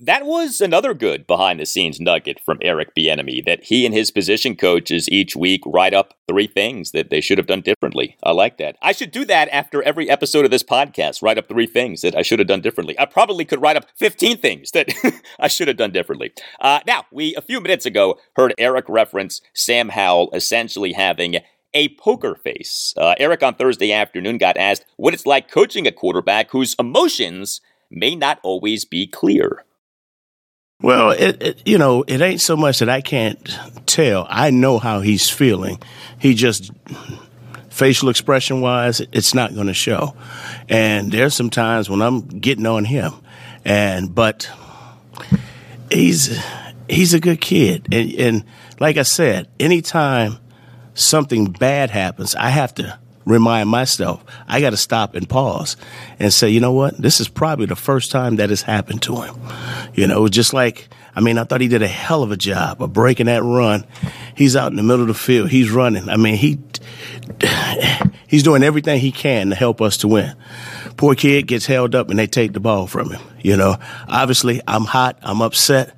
[0.00, 4.10] That was another good behind the scenes nugget from Eric Bieniemy that he and his
[4.10, 8.16] position coaches each week write up three things that they should have done differently.
[8.20, 8.76] I like that.
[8.82, 11.22] I should do that after every episode of this podcast.
[11.22, 12.98] Write up three things that I should have done differently.
[12.98, 14.88] I probably could write up 15 things that
[15.38, 16.32] I should have done differently.
[16.58, 21.36] Uh, now, we a few minutes ago heard Eric reference Sam Howell essentially having
[21.72, 22.94] a poker face.
[22.96, 27.60] Uh, Eric on Thursday afternoon got asked what it's like coaching a quarterback whose emotions
[27.92, 29.64] may not always be clear.
[30.84, 34.26] Well, it, it, you know, it ain't so much that I can't tell.
[34.28, 35.82] I know how he's feeling.
[36.18, 36.70] He just
[37.70, 40.14] facial expression wise, it's not going to show.
[40.68, 43.14] And there's some times when I'm getting on him,
[43.64, 44.50] and but
[45.90, 46.38] he's
[46.86, 48.44] he's a good kid, and, and
[48.78, 50.36] like I said, anytime
[50.92, 55.76] something bad happens, I have to remind myself I got to stop and pause
[56.18, 56.96] and say, you know what?
[56.96, 59.36] This is probably the first time that has happened to him.
[59.94, 62.82] You know, just like, I mean, I thought he did a hell of a job
[62.82, 63.86] of breaking that run.
[64.36, 65.50] He's out in the middle of the field.
[65.50, 66.08] He's running.
[66.08, 66.58] I mean, he,
[68.26, 70.34] he's doing everything he can to help us to win.
[70.96, 73.22] Poor kid gets held up and they take the ball from him.
[73.40, 73.76] You know,
[74.08, 75.18] obviously I'm hot.
[75.22, 75.94] I'm upset,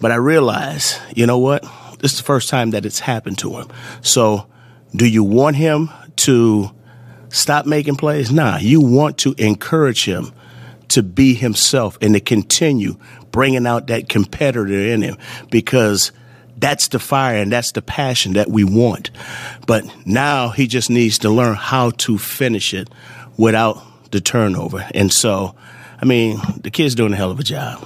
[0.00, 1.64] but I realize, you know what?
[1.98, 3.68] This is the first time that it's happened to him.
[4.02, 4.46] So
[4.94, 6.70] do you want him to
[7.28, 8.30] stop making plays.
[8.30, 10.32] Nah, you want to encourage him
[10.88, 12.96] to be himself and to continue
[13.30, 15.16] bringing out that competitor in him
[15.50, 16.12] because
[16.56, 19.10] that's the fire and that's the passion that we want.
[19.66, 22.88] But now he just needs to learn how to finish it
[23.36, 24.88] without the turnover.
[24.94, 25.56] And so,
[26.00, 27.84] I mean, the kid's doing a hell of a job.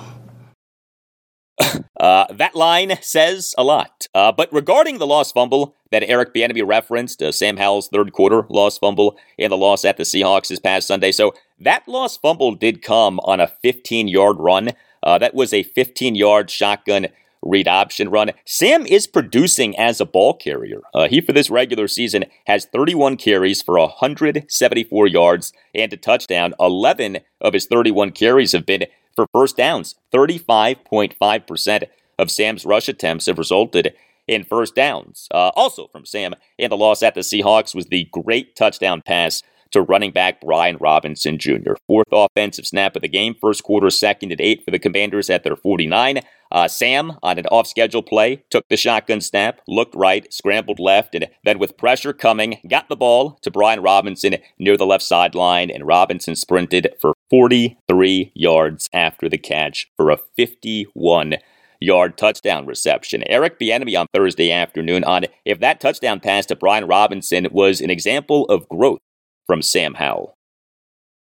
[1.98, 4.06] Uh, that line says a lot.
[4.14, 8.46] Uh, but regarding the lost fumble that Eric Bieniemy referenced, uh, Sam Howell's third quarter
[8.48, 11.10] lost fumble in the loss at the Seahawks this past Sunday.
[11.10, 14.70] So that lost fumble did come on a 15 yard run.
[15.02, 17.08] Uh, that was a 15 yard shotgun
[17.42, 18.30] read option run.
[18.44, 20.80] Sam is producing as a ball carrier.
[20.94, 26.54] Uh, he, for this regular season, has 31 carries for 174 yards and a touchdown.
[26.60, 28.86] 11 of his 31 carries have been
[29.18, 29.96] for first downs.
[30.14, 31.84] 35.5%
[32.20, 33.94] of Sam's rush attempts have resulted
[34.28, 35.26] in first downs.
[35.34, 39.42] Uh, also from Sam in the loss at the Seahawks was the great touchdown pass
[39.72, 41.72] to running back Brian Robinson Jr.
[41.88, 45.42] Fourth offensive snap of the game, first quarter, second and eight for the Commanders at
[45.42, 46.20] their 49.
[46.50, 51.14] Uh, Sam, on an off schedule play, took the shotgun snap, looked right, scrambled left,
[51.14, 55.70] and then with pressure coming, got the ball to Brian Robinson near the left sideline,
[55.70, 61.36] and Robinson sprinted for 43 yards after the catch for a 51
[61.80, 63.22] yard touchdown reception.
[63.26, 67.90] Eric Bieniemy on Thursday afternoon on if that touchdown pass to Brian Robinson was an
[67.90, 68.98] example of growth
[69.46, 70.34] from Sam Howell.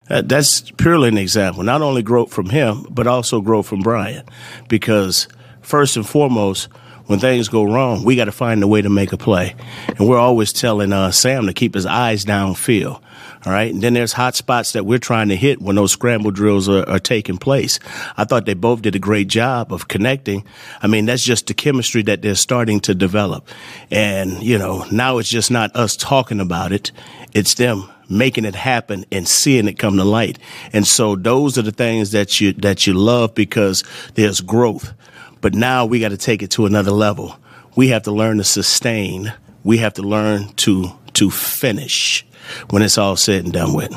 [0.09, 1.63] Uh, that's purely an example.
[1.63, 4.23] Not only growth from him, but also growth from Brian.
[4.69, 5.27] Because
[5.61, 6.69] first and foremost,
[7.07, 9.55] when things go wrong, we got to find a way to make a play.
[9.87, 13.01] And we're always telling uh, Sam to keep his eyes downfield.
[13.45, 13.71] All right.
[13.71, 16.87] And then there's hot spots that we're trying to hit when those scramble drills are,
[16.89, 17.79] are, taking place.
[18.17, 20.43] I thought they both did a great job of connecting.
[20.81, 23.47] I mean, that's just the chemistry that they're starting to develop.
[23.91, 26.91] And, you know, now it's just not us talking about it.
[27.33, 30.39] It's them making it happen and seeing it come to light.
[30.73, 33.83] And so those are the things that you, that you love because
[34.15, 34.93] there's growth.
[35.41, 37.37] But now we got to take it to another level.
[37.75, 39.33] We have to learn to sustain.
[39.63, 42.25] We have to learn to, to finish
[42.69, 43.93] when it's all said and done with.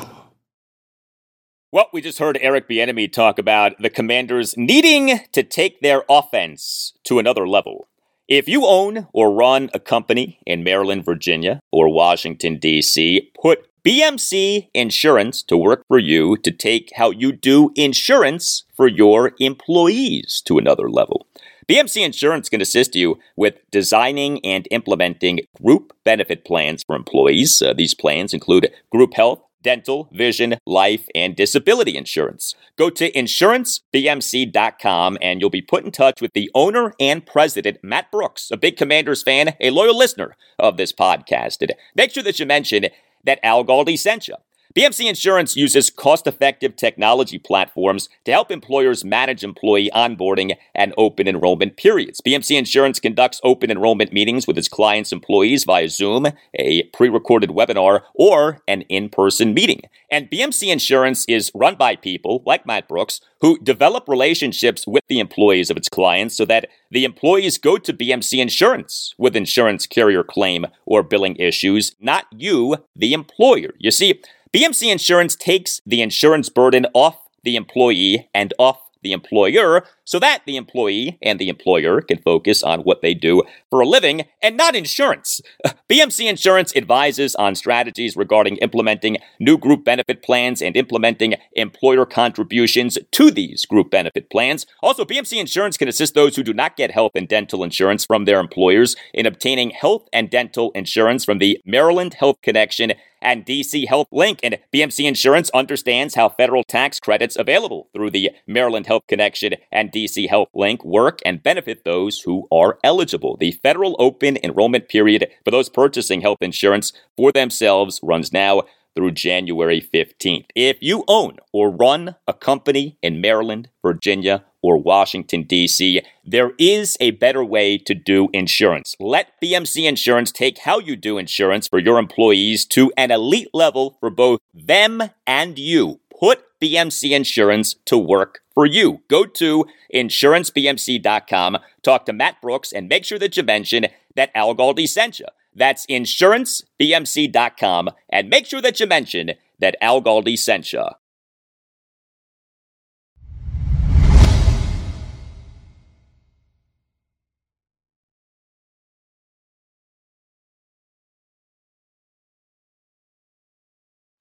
[1.71, 6.93] Well, we just heard Eric Bieniemy talk about the Commanders needing to take their offense
[7.03, 7.87] to another level.
[8.27, 14.69] If you own or run a company in Maryland, Virginia, or Washington, D.C., put BMC
[14.73, 20.57] Insurance to work for you to take how you do insurance for your employees to
[20.57, 21.27] another level.
[21.69, 27.61] BMC Insurance can assist you with designing and implementing group benefit plans for employees.
[27.61, 32.55] Uh, these plans include group health, dental, vision, life, and disability insurance.
[32.75, 38.11] Go to insurancebmc.com and you'll be put in touch with the owner and president, Matt
[38.11, 41.61] Brooks, a big Commanders fan, a loyal listener of this podcast.
[41.61, 42.87] And make sure that you mention
[43.25, 44.33] that Al Galdi sent you.
[44.77, 51.27] BMC Insurance uses cost effective technology platforms to help employers manage employee onboarding and open
[51.27, 52.21] enrollment periods.
[52.21, 57.49] BMC Insurance conducts open enrollment meetings with its clients' employees via Zoom, a pre recorded
[57.49, 59.81] webinar, or an in person meeting.
[60.11, 65.19] And BMC Insurance is run by people like Matt Brooks who develop relationships with the
[65.19, 70.23] employees of its clients so that the employees go to BMC Insurance with insurance carrier
[70.23, 73.73] claim or billing issues, not you, the employer.
[73.79, 74.21] You see,
[74.51, 80.41] BMC Insurance takes the insurance burden off the employee and off the employer so that
[80.45, 84.57] the employee and the employer can focus on what they do for a living and
[84.57, 85.39] not insurance.
[85.89, 92.97] BMC Insurance advises on strategies regarding implementing new group benefit plans and implementing employer contributions
[93.11, 94.65] to these group benefit plans.
[94.81, 98.25] Also, BMC Insurance can assist those who do not get health and dental insurance from
[98.25, 103.87] their employers in obtaining health and dental insurance from the Maryland Health Connection and DC
[103.87, 104.39] Health Link.
[104.43, 109.91] And BMC Insurance understands how federal tax credits available through the Maryland Health Connection and
[109.91, 113.37] DC Health Link work and benefit those who are eligible.
[113.37, 118.63] The federal open enrollment period for those purchasing health insurance for themselves runs now
[118.95, 120.45] through January 15th.
[120.55, 126.97] If you own or run a company in Maryland, Virginia, or Washington, D.C., there is
[126.99, 128.95] a better way to do insurance.
[128.99, 133.97] Let BMC Insurance take how you do insurance for your employees to an elite level
[133.99, 135.99] for both them and you.
[136.19, 139.01] Put BMC Insurance to work for you.
[139.07, 144.55] Go to insurancebmc.com, talk to Matt Brooks, and make sure that you mention that Al
[144.55, 145.25] Galdi sent you.
[145.55, 147.89] That's insurancebmc.com.
[148.09, 150.85] And make sure that you mention that Al Galdi sent you.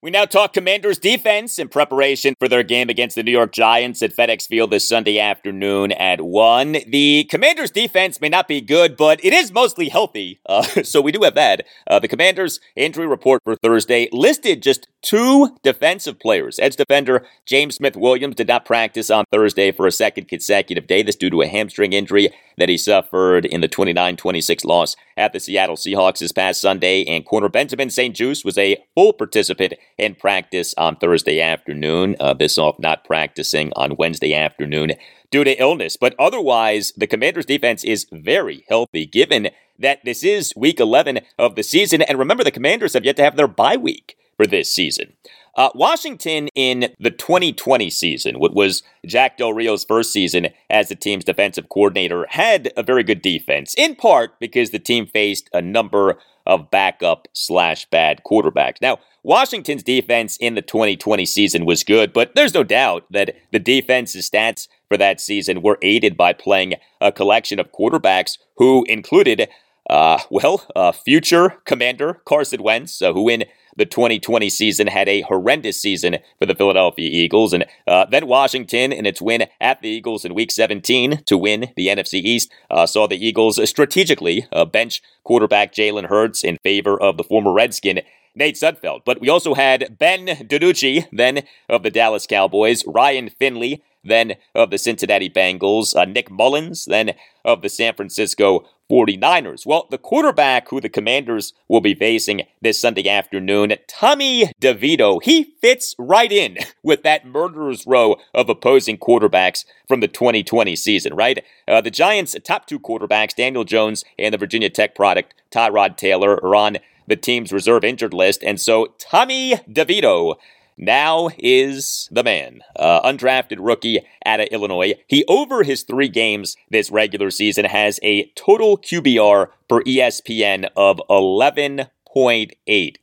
[0.01, 4.01] We now talk Commanders defense in preparation for their game against the New York Giants
[4.01, 6.77] at FedEx Field this Sunday afternoon at 1.
[6.87, 11.11] The Commanders defense may not be good, but it is mostly healthy, uh, so we
[11.11, 11.67] do have that.
[11.89, 16.59] Uh, the Commanders injury report for Thursday listed just two defensive players.
[16.59, 21.03] Edge defender James Smith Williams did not practice on Thursday for a second consecutive day.
[21.03, 25.33] This due to a hamstring injury that he suffered in the 29 26 loss at
[25.33, 27.05] the Seattle Seahawks this past Sunday.
[27.05, 32.17] And corner Benjamin St-Juste was a full participant in practice on Thursday afternoon.
[32.19, 34.93] Uh, off not practicing on Wednesday afternoon
[35.31, 35.97] due to illness.
[35.97, 41.55] But otherwise, the Commanders' defense is very healthy given that this is week 11 of
[41.55, 42.03] the season.
[42.03, 45.13] And remember, the Commanders have yet to have their bye week for this season.
[45.57, 50.95] Uh, Washington in the 2020 season, what was Jack Del Rio's first season as the
[50.95, 55.61] team's defensive coordinator, had a very good defense, in part because the team faced a
[55.61, 58.81] number of backup slash bad quarterbacks.
[58.81, 63.59] Now, Washington's defense in the 2020 season was good, but there's no doubt that the
[63.59, 69.49] defense's stats for that season were aided by playing a collection of quarterbacks who included,
[69.91, 73.45] uh, well, uh, future commander Carson Wentz, uh, who in
[73.79, 77.53] the 2020 season had a horrendous season for the Philadelphia Eagles.
[77.53, 81.73] And uh, then Washington, in its win at the Eagles in Week 17 to win
[81.77, 87.01] the NFC East, uh, saw the Eagles strategically uh, bench quarterback Jalen Hurts in favor
[87.01, 88.01] of the former Redskin.
[88.39, 89.03] Nate Sudfeld.
[89.05, 94.71] But we also had Ben DiNucci, then of the Dallas Cowboys, Ryan Finley, then of
[94.71, 97.13] the Cincinnati Bengals, uh, Nick Mullens, then
[97.45, 99.67] of the San Francisco 49ers.
[99.67, 105.55] Well, the quarterback who the Commanders will be facing this Sunday afternoon, Tommy DeVito, he
[105.61, 111.45] fits right in with that murderer's row of opposing quarterbacks from the 2020 season, right?
[111.67, 116.43] Uh, the Giants' top two quarterbacks, Daniel Jones and the Virginia Tech product, Tyrod Taylor,
[116.43, 116.79] are on
[117.09, 118.45] the team's reserve injured list.
[118.45, 120.37] And so Tommy DeVito
[120.77, 122.61] now is the man.
[122.77, 124.95] Uh, undrafted rookie out of Illinois.
[125.09, 131.01] He, over his three games this regular season, has a total QBR per ESPN of
[131.11, 131.89] 11.8.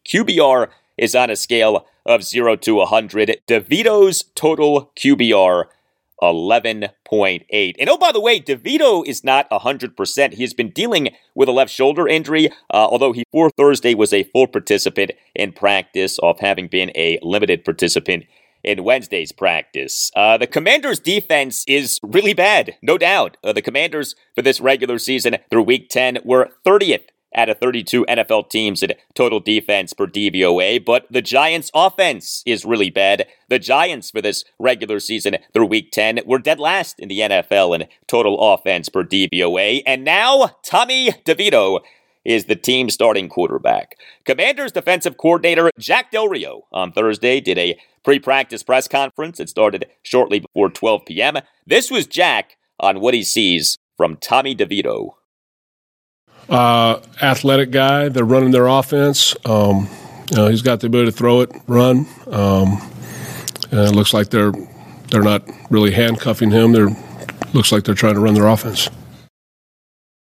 [0.06, 3.42] QBR is on a scale of 0 to 100.
[3.48, 5.66] DeVito's total QBR
[6.22, 7.76] 11.8.
[7.80, 10.34] And oh, by the way, DeVito is not 100%.
[10.34, 14.14] He has been dealing with a left shoulder injury, uh, although he for Thursday was
[14.14, 18.26] a full participant in practice, off having been a limited participant
[18.64, 20.12] in Wednesday's practice.
[20.16, 23.38] Uh, the Commanders' defense is really bad, no doubt.
[23.44, 27.06] Uh, the Commanders for this regular season through week 10 were 30th
[27.36, 32.66] out of 32 NFL teams in total defense per DVOA, but the Giants' offense is
[32.66, 33.28] really bad.
[33.50, 37.76] The Giants for this regular season through week 10 were dead last in the NFL
[37.76, 41.82] in total offense per DVOA, and now Tommy DeVito
[42.24, 43.98] is the team starting quarterback.
[44.26, 49.40] Commanders defensive coordinator Jack Del Rio on Thursday did a pre-practice press conference.
[49.40, 51.38] It started shortly before 12 p.m.
[51.68, 55.14] This was Jack on what he sees from Tommy DeVito
[56.50, 58.10] uh, athletic guy.
[58.10, 59.36] They're running their offense.
[59.46, 59.90] Um,
[60.32, 62.08] you know, he's got the ability to throw it, run.
[62.28, 62.82] Um,
[63.72, 64.54] and it looks like they're
[65.12, 66.72] they're not really handcuffing him.
[66.72, 66.96] They're
[67.54, 68.90] looks like they're trying to run their offense.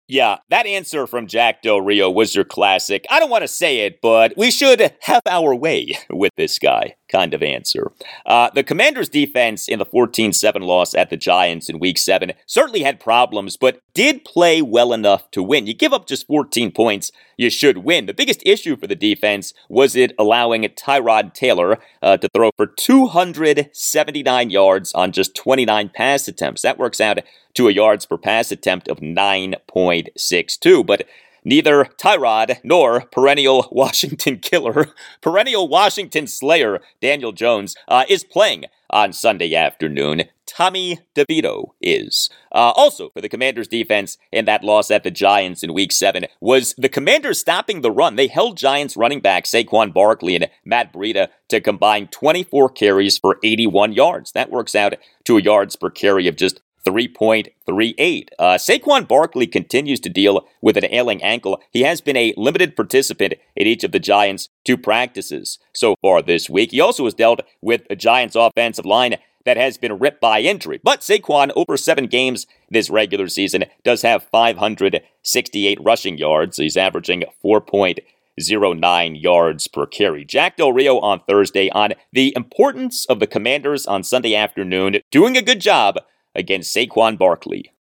[0.07, 3.05] Yeah, that answer from Jack Del Rio was your classic.
[3.09, 6.95] I don't want to say it, but we should have our way with this guy
[7.13, 7.91] kind of answer.
[8.25, 12.33] Uh, the Commanders' defense in the 14 7 loss at the Giants in week 7
[12.45, 15.67] certainly had problems, but did play well enough to win.
[15.67, 18.07] You give up just 14 points, you should win.
[18.07, 22.65] The biggest issue for the defense was it allowing Tyrod Taylor uh, to throw for
[22.65, 26.61] 279 yards on just 29 pass attempts.
[26.63, 27.19] That works out
[27.53, 30.85] to a yards per pass attempt of 9.62.
[30.85, 31.05] But
[31.43, 34.87] neither Tyrod nor perennial Washington killer,
[35.21, 40.23] perennial Washington slayer Daniel Jones uh, is playing on Sunday afternoon.
[40.45, 42.29] Tommy DeVito is.
[42.51, 46.25] Uh, also, for the Commanders' defense in that loss at the Giants in Week 7
[46.39, 48.15] was the Commanders stopping the run.
[48.15, 53.39] They held Giants running back Saquon Barkley and Matt Breida to combine 24 carries for
[53.43, 54.31] 81 yards.
[54.33, 54.93] That works out
[55.25, 58.27] to a yards per carry of just 3.38.
[58.37, 61.61] Uh, Saquon Barkley continues to deal with an ailing ankle.
[61.71, 66.21] He has been a limited participant in each of the Giants' two practices so far
[66.21, 66.71] this week.
[66.71, 69.15] He also has dealt with a Giants offensive line
[69.45, 70.79] that has been ripped by injury.
[70.83, 76.57] But Saquon, over seven games this regular season, does have 568 rushing yards.
[76.57, 80.25] He's averaging 4.09 yards per carry.
[80.25, 85.37] Jack Del Rio on Thursday on the importance of the Commanders on Sunday afternoon, doing
[85.37, 85.97] a good job
[86.35, 87.71] against Saquon Barkley.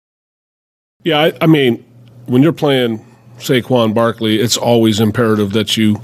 [1.03, 1.83] Yeah, I, I mean,
[2.27, 3.05] when you're playing
[3.37, 5.97] Saquon Barkley, it's always imperative that you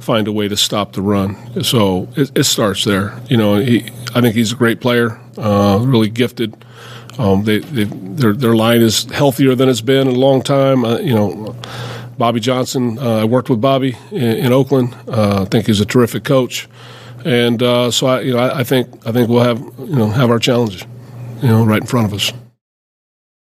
[0.00, 1.62] find a way to stop the run.
[1.62, 3.20] So it, it starts there.
[3.28, 6.64] You know, he, I think he's a great player, uh, really gifted.
[7.18, 10.84] Um, they, their their line is healthier than it's been in a long time.
[10.84, 11.54] Uh, you know,
[12.16, 12.98] Bobby Johnson.
[12.98, 14.94] Uh, I worked with Bobby in, in Oakland.
[15.08, 16.68] Uh, I think he's a terrific coach,
[17.24, 20.08] and uh, so I, you know, I, I think I think we'll have you know
[20.10, 20.84] have our challenges
[21.42, 22.32] you know, right in front of us.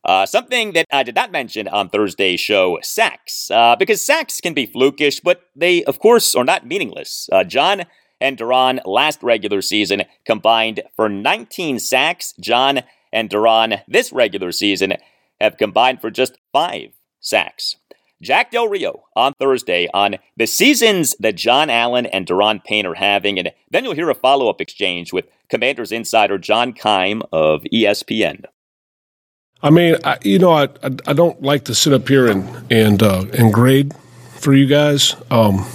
[0.04, 3.50] Uh, something that I did not mention on Thursday's show, sacks.
[3.50, 7.28] Uh, because sacks can be flukish, but they, of course, are not meaningless.
[7.32, 7.86] Uh, John
[8.20, 12.34] and Daron last regular season combined for 19 sacks.
[12.40, 14.94] John and Daron this regular season
[15.40, 17.76] have combined for just five sacks.
[18.22, 22.94] Jack Del Rio on Thursday on the seasons that John Allen and Daron Payne are
[22.94, 27.62] having, and then you'll hear a follow up exchange with Commanders insider John Keim of
[27.64, 28.44] ESPN.
[29.62, 32.72] I mean, I, you know, I, I, I don't like to sit up here and
[32.72, 33.94] and uh, and grade
[34.38, 35.66] for you guys, um,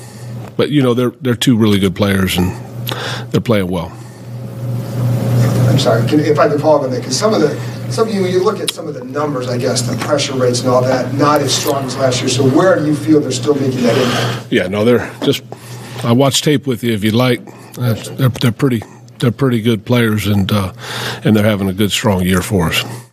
[0.62, 2.52] but you know they're they're two really good players and
[3.32, 3.92] they're playing well.
[5.68, 7.50] I'm sorry, can, if I can follow up on that, because some of the
[7.92, 10.60] some of you, you look at some of the numbers, I guess the pressure rates
[10.60, 12.30] and all that, not as strong as last year.
[12.30, 14.52] So where do you feel they're still making that impact?
[14.52, 15.42] Yeah, no, they're just.
[16.04, 17.42] I watch tape with you if you like.
[17.74, 18.84] They're, they're pretty
[19.18, 20.74] they're pretty good players and uh,
[21.24, 23.11] and they're having a good strong year for us.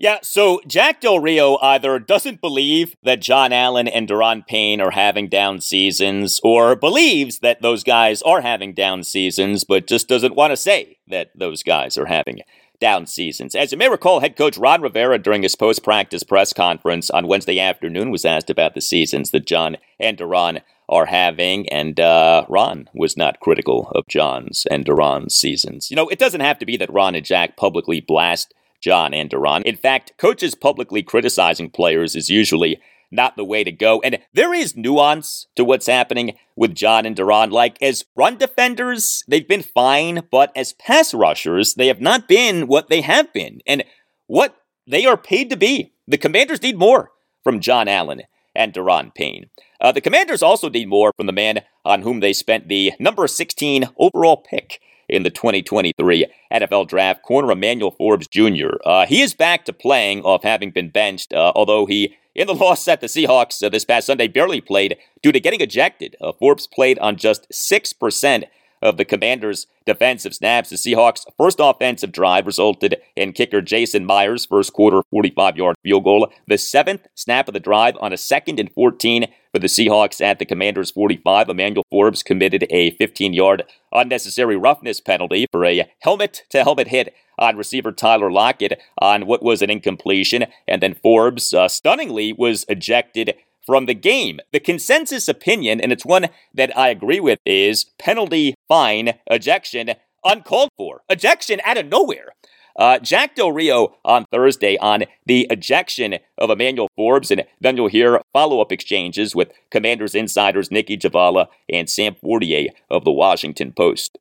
[0.00, 4.92] Yeah, so Jack Del Rio either doesn't believe that John Allen and Daron Payne are
[4.92, 10.34] having down seasons, or believes that those guys are having down seasons, but just doesn't
[10.34, 12.40] want to say that those guys are having
[12.80, 13.54] down seasons.
[13.54, 17.28] As you may recall, head coach Ron Rivera during his post practice press conference on
[17.28, 22.46] Wednesday afternoon was asked about the seasons that John and Daron are having, and uh,
[22.48, 25.90] Ron was not critical of John's and Daron's seasons.
[25.90, 29.30] You know, it doesn't have to be that Ron and Jack publicly blast John and
[29.30, 29.62] Daron.
[29.62, 34.00] In fact, coaches publicly criticizing players is usually not the way to go.
[34.02, 37.50] And there is nuance to what's happening with John and Daron.
[37.50, 42.66] Like, as run defenders, they've been fine, but as pass rushers, they have not been
[42.66, 43.84] what they have been and
[44.26, 44.56] what
[44.86, 45.92] they are paid to be.
[46.06, 47.10] The commanders need more
[47.42, 48.22] from John Allen
[48.54, 49.46] and Daron Payne.
[49.80, 53.26] Uh, the commanders also need more from the man on whom they spent the number
[53.26, 54.80] 16 overall pick
[55.10, 58.76] in the 2023 NFL Draft, corner Emmanuel Forbes Jr.
[58.84, 62.54] Uh, he is back to playing off having been benched, uh, although he, in the
[62.64, 66.16] loss at the Seahawks uh, this past Sunday, barely played due to getting ejected.
[66.20, 68.44] Uh, Forbes played on just 6%
[68.82, 70.70] of the Commanders' defensive snaps.
[70.70, 76.04] The Seahawks' first offensive drive resulted in kicker Jason Myers' first quarter 45 yard field
[76.04, 76.32] goal.
[76.46, 80.38] The seventh snap of the drive on a second and 14 for the Seahawks at
[80.38, 81.48] the Commanders' 45.
[81.48, 87.14] Emmanuel Forbes committed a 15 yard unnecessary roughness penalty for a helmet to helmet hit
[87.38, 90.44] on receiver Tyler Lockett on what was an incompletion.
[90.68, 93.34] And then Forbes, uh, stunningly, was ejected
[93.64, 94.40] from the game.
[94.52, 99.92] The consensus opinion, and it's one that I agree with, is penalty, fine, ejection,
[100.24, 101.02] uncalled for.
[101.08, 102.32] Ejection out of nowhere.
[102.76, 107.88] Uh, Jack Del Rio on Thursday on the ejection of Emmanuel Forbes, and then you'll
[107.88, 113.72] hear follow up exchanges with Commanders insiders Nicki Jhabvala and Sam Fortier of the Washington
[113.72, 114.18] Post.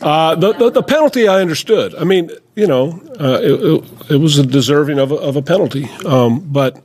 [0.00, 1.94] Uh, the, the, the penalty I understood.
[1.94, 5.84] I mean, you know, uh, it, it, it, was deserving of a, of a penalty,
[6.04, 6.82] um, but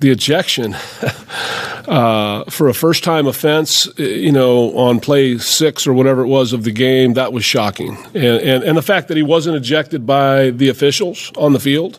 [0.00, 0.74] the ejection
[1.88, 6.52] uh, for a first time offense, you know, on play six or whatever it was
[6.52, 7.96] of the game, that was shocking.
[8.14, 11.98] And, and, and the fact that he wasn't ejected by the officials on the field,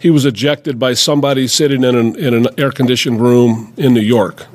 [0.00, 4.00] he was ejected by somebody sitting in an, in an air conditioned room in New
[4.00, 4.46] York.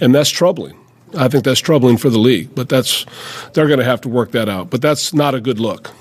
[0.00, 0.78] And that's troubling.
[1.16, 3.06] I think that's troubling for the league, but that's
[3.52, 4.70] they're going to have to work that out.
[4.70, 5.92] But that's not a good look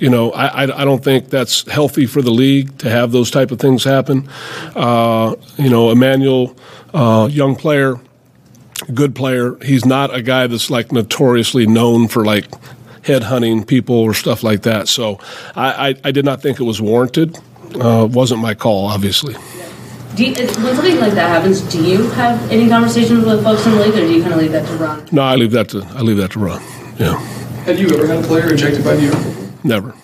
[0.00, 3.50] you know, I, I, don't think that's healthy for the league to have those type
[3.50, 4.28] of things happen.
[4.74, 6.56] Uh, you know, Emmanuel,
[6.94, 8.00] uh, young player,
[8.94, 9.56] good player.
[9.62, 12.46] He's not a guy that's like notoriously known for like
[13.02, 14.88] head hunting people or stuff like that.
[14.88, 15.20] So
[15.54, 17.38] I, I, I did not think it was warranted.
[17.74, 19.34] Uh, wasn't my call, obviously.
[20.16, 23.86] You, when something like that happens, do you have any conversations with folks in the
[23.86, 25.06] league, or do you kind of leave that to run?
[25.12, 26.60] No, I leave that to I leave that to run.
[26.98, 27.18] Yeah.
[27.64, 29.12] Had you ever had a player ejected by you?
[29.64, 29.94] Never.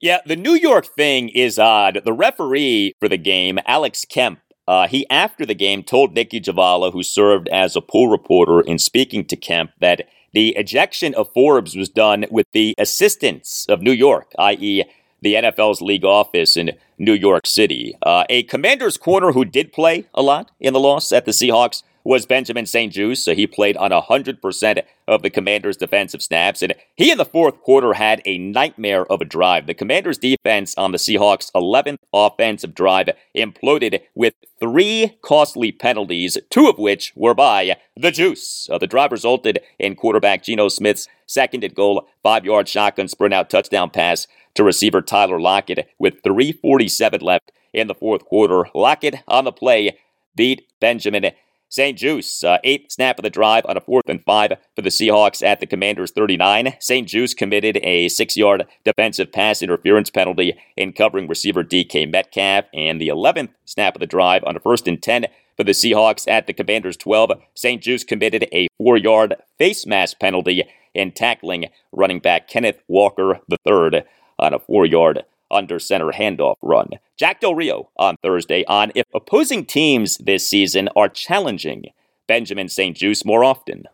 [0.00, 2.00] Yeah, the New York thing is odd.
[2.04, 6.92] The referee for the game, Alex Kemp, uh, he after the game told Nicki Jhabvala,
[6.92, 11.76] who served as a pool reporter in speaking to Kemp, that the ejection of Forbes
[11.76, 14.84] was done with the assistance of New York, i.e.,
[15.20, 17.96] the NFL's league office in New York City.
[18.02, 21.84] Uh, a commander's corner who did play a lot in the loss at the Seahawks
[22.04, 23.24] was Benjamin St-Juste.
[23.24, 26.62] So he played on 100% of the Commanders' defensive snaps.
[26.62, 29.66] And he in the fourth quarter had a nightmare of a drive.
[29.66, 36.68] The Commanders' defense on the Seahawks' 11th offensive drive imploded with three costly penalties, two
[36.68, 38.68] of which were by the Juice.
[38.70, 43.34] Uh, the drive resulted in quarterback Geno Smith's second and goal, five yard shotgun sprint
[43.34, 48.66] out touchdown pass to receiver Tyler Lockett with 3.47 left in the fourth quarter.
[48.74, 49.98] Lockett on the play
[50.36, 51.32] beat Benjamin
[51.72, 55.42] St-Juste, uh, eighth snap of the drive on a fourth and five for the Seahawks
[55.42, 56.74] at the Commanders' 39.
[56.78, 63.00] St-Juste committed a six yard defensive pass interference penalty in covering receiver DK Metcalf, and
[63.00, 66.46] the 11th snap of the drive on a first and 10 for the Seahawks at
[66.46, 67.30] the Commanders' 12.
[67.54, 74.02] St-Juste committed a four yard face mask penalty in tackling running back Kenneth Walker III
[74.38, 76.90] on a four yard under center handoff run.
[77.16, 81.86] Jack Del Rio on Thursday on if opposing teams this season are challenging
[82.26, 83.84] Benjamin St-Juste more often.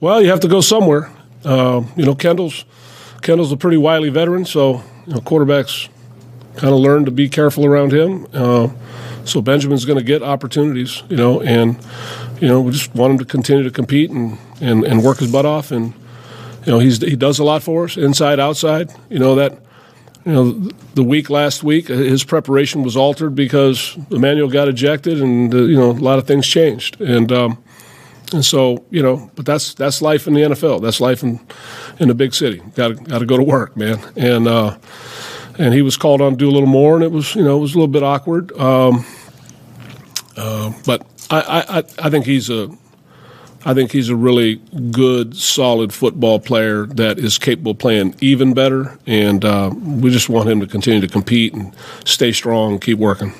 [0.00, 1.10] Well, you have to go somewhere.
[1.44, 2.64] Uh, you know, Kendall's
[3.22, 5.88] Kendall's a pretty wily veteran, so you know, quarterbacks
[6.56, 8.26] kind of learn to be careful around him.
[8.32, 8.68] Uh,
[9.24, 11.78] so Benjamin's going to get opportunities, you know, and
[12.40, 15.30] you know we just want him to continue to compete and, and, and work his
[15.30, 15.94] butt off, and
[16.66, 18.90] you know he's he does a lot for us, inside, outside.
[19.08, 19.61] You know that
[20.24, 20.52] you know,
[20.94, 25.58] the week last week, uh, his preparation was altered because Emmanuel got ejected, and uh,
[25.58, 27.62] you know, a lot of things changed, and um,
[28.32, 30.80] and so you know, but that's that's life in the NFL.
[30.80, 31.40] That's life in
[31.98, 32.62] in a big city.
[32.74, 34.78] Got to got to go to work, man, and uh,
[35.58, 37.58] and he was called on to do a little more, and it was you know
[37.58, 39.04] it was a little bit awkward, um,
[40.36, 42.70] uh, but I, I I think he's a
[43.64, 44.56] I think he's a really
[44.90, 50.28] good, solid football player that is capable of playing even better, and uh, we just
[50.28, 53.32] want him to continue to compete and stay strong and keep working.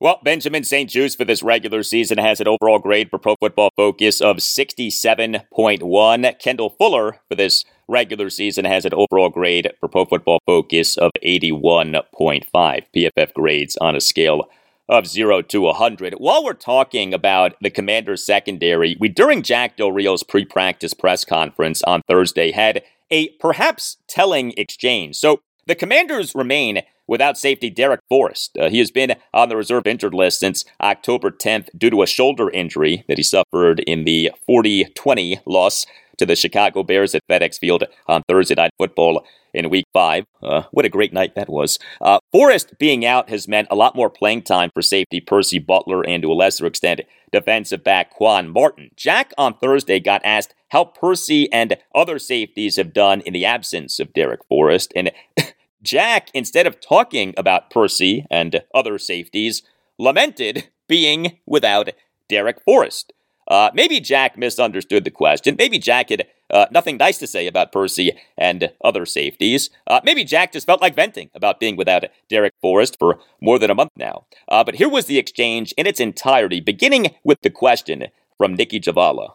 [0.00, 4.20] Well, Benjamin St-Juste for this regular season has an overall grade for Pro Football Focus
[4.20, 6.38] of 67.1.
[6.38, 11.10] Kendall Fuller for this regular season has an overall grade for Pro Football Focus of
[11.24, 12.44] 81.5.
[12.54, 14.48] PFF grades on a scale
[14.88, 16.14] of 0 to 100.
[16.14, 21.24] While we're talking about the Commanders secondary, we, during Jack Del Rio's pre practice press
[21.24, 25.16] conference on Thursday, had a perhaps telling exchange.
[25.16, 28.56] So the Commanders remain without safety Darrick Forrest.
[28.58, 32.06] Uh, he has been on the reserve injured list since October 10th due to a
[32.06, 35.86] shoulder injury that he suffered in the 40 20 loss
[36.18, 40.24] to the Chicago Bears at FedEx Field on Thursday Night Football in week five.
[40.42, 41.78] Uh, what a great night that was.
[42.00, 46.02] Uh, Forrest being out has meant a lot more playing time for safety Percy Butler
[46.06, 47.00] and to a lesser extent
[47.32, 48.90] defensive back Quan Martin.
[48.96, 53.98] Jack on Thursday got asked how Percy and other safeties have done in the absence
[53.98, 54.92] of Darrick Forrest.
[54.94, 55.10] And
[55.82, 59.62] Jack, instead of talking about Percy and other safeties,
[59.98, 61.90] lamented being without
[62.30, 63.12] Darrick Forrest.
[63.48, 65.56] Uh, maybe Jack misunderstood the question.
[65.58, 69.70] Maybe Jack had uh, nothing nice to say about Percy and other safeties.
[69.86, 73.70] Uh, maybe Jack just felt like venting about being without Darrick Forrest for more than
[73.70, 74.26] a month now.
[74.48, 78.80] Uh, but here was the exchange in its entirety, beginning with the question from Nicki
[78.80, 79.32] Jhabvala.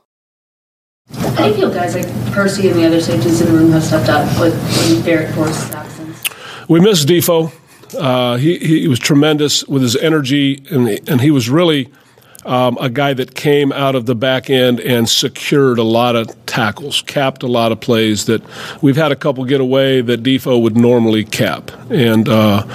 [1.12, 3.84] How do you feel guys like Percy and the other safeties in the room have
[3.84, 6.24] stepped up with, with Darrick Forrest's absence?
[6.70, 7.52] We miss Defoe.
[7.98, 11.92] Uh, he, he was tremendous with his energy, and, and he was really–
[12.46, 16.46] um, a guy that came out of the back end and secured a lot of
[16.46, 18.42] tackles, capped a lot of plays that
[18.82, 22.66] we've had a couple get away that Defoe would normally cap, and uh,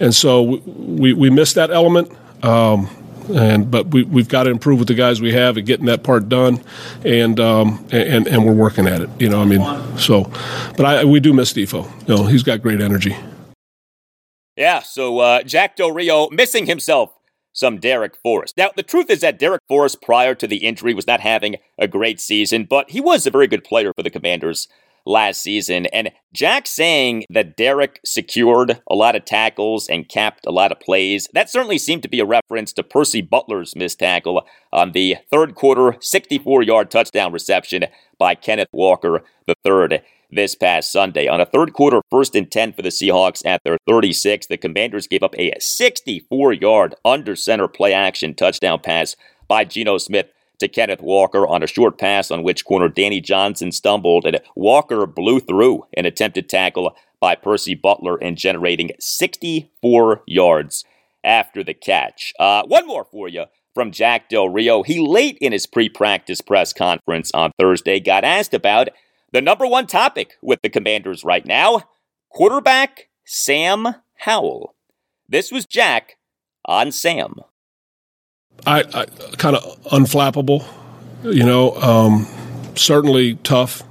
[0.00, 2.10] and so we we missed that element.
[2.44, 2.88] Um,
[3.34, 6.02] and but we we've got to improve with the guys we have at getting that
[6.02, 6.62] part done,
[7.04, 9.10] and um, and and we're working at it.
[9.18, 9.60] You know, I mean,
[9.98, 10.30] so,
[10.76, 11.86] but I we do miss Defoe.
[12.06, 13.16] You know, he's got great energy.
[14.56, 17.17] Yeah, so uh, Jack Del Rio missing himself
[17.58, 18.56] some Darrick Forrest.
[18.56, 21.88] Now, the truth is that Darrick Forrest, prior to the injury, was not having a
[21.88, 24.68] great season, but he was a very good player for the Commanders
[25.04, 25.86] last season.
[25.86, 30.78] And Jack saying that Darrick secured a lot of tackles and capped a lot of
[30.78, 35.16] plays, that certainly seemed to be a reference to Percy Butler's missed tackle on the
[35.28, 37.86] third quarter 64 yard touchdown reception
[38.18, 40.00] by Kenneth Walker III
[40.30, 41.28] this past Sunday.
[41.28, 45.06] On a third quarter first and 10 for the Seahawks at their 36, the Commanders
[45.06, 49.16] gave up a 64 yard under center play action touchdown pass
[49.46, 50.26] by Geno Smith
[50.58, 55.06] to Kenneth Walker on a short pass on which corner Danny Johnson stumbled and Walker
[55.06, 60.84] blew through an attempted tackle by Percy Butler and generating 64 yards
[61.24, 62.32] after the catch.
[62.38, 64.82] Uh, one more for you from Jack Del Rio.
[64.82, 68.88] He late in his pre practice press conference on Thursday got asked about
[69.32, 71.84] the number one topic with the commanders right now
[72.30, 74.74] quarterback Sam Howell.
[75.28, 76.16] This was Jack
[76.64, 77.34] on Sam.
[78.66, 79.04] I, I
[79.36, 80.66] kind of unflappable,
[81.22, 82.26] you know, um,
[82.74, 83.82] certainly tough.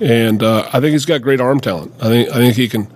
[0.00, 1.92] And uh, I think he's got great arm talent.
[2.00, 2.88] I think I think he can,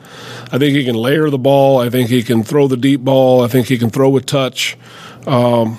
[0.51, 1.79] I think he can layer the ball.
[1.79, 3.45] I think he can throw the deep ball.
[3.45, 4.77] I think he can throw with touch.
[5.27, 5.79] Um,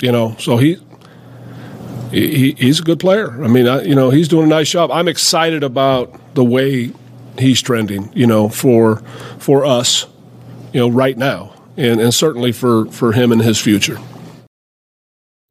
[0.00, 0.76] you know, so he,
[2.10, 3.42] he he's a good player.
[3.42, 4.90] I mean, I, you know, he's doing a nice job.
[4.90, 6.92] I'm excited about the way
[7.38, 8.10] he's trending.
[8.14, 8.96] You know, for
[9.38, 10.06] for us,
[10.72, 13.98] you know, right now, and and certainly for for him and his future.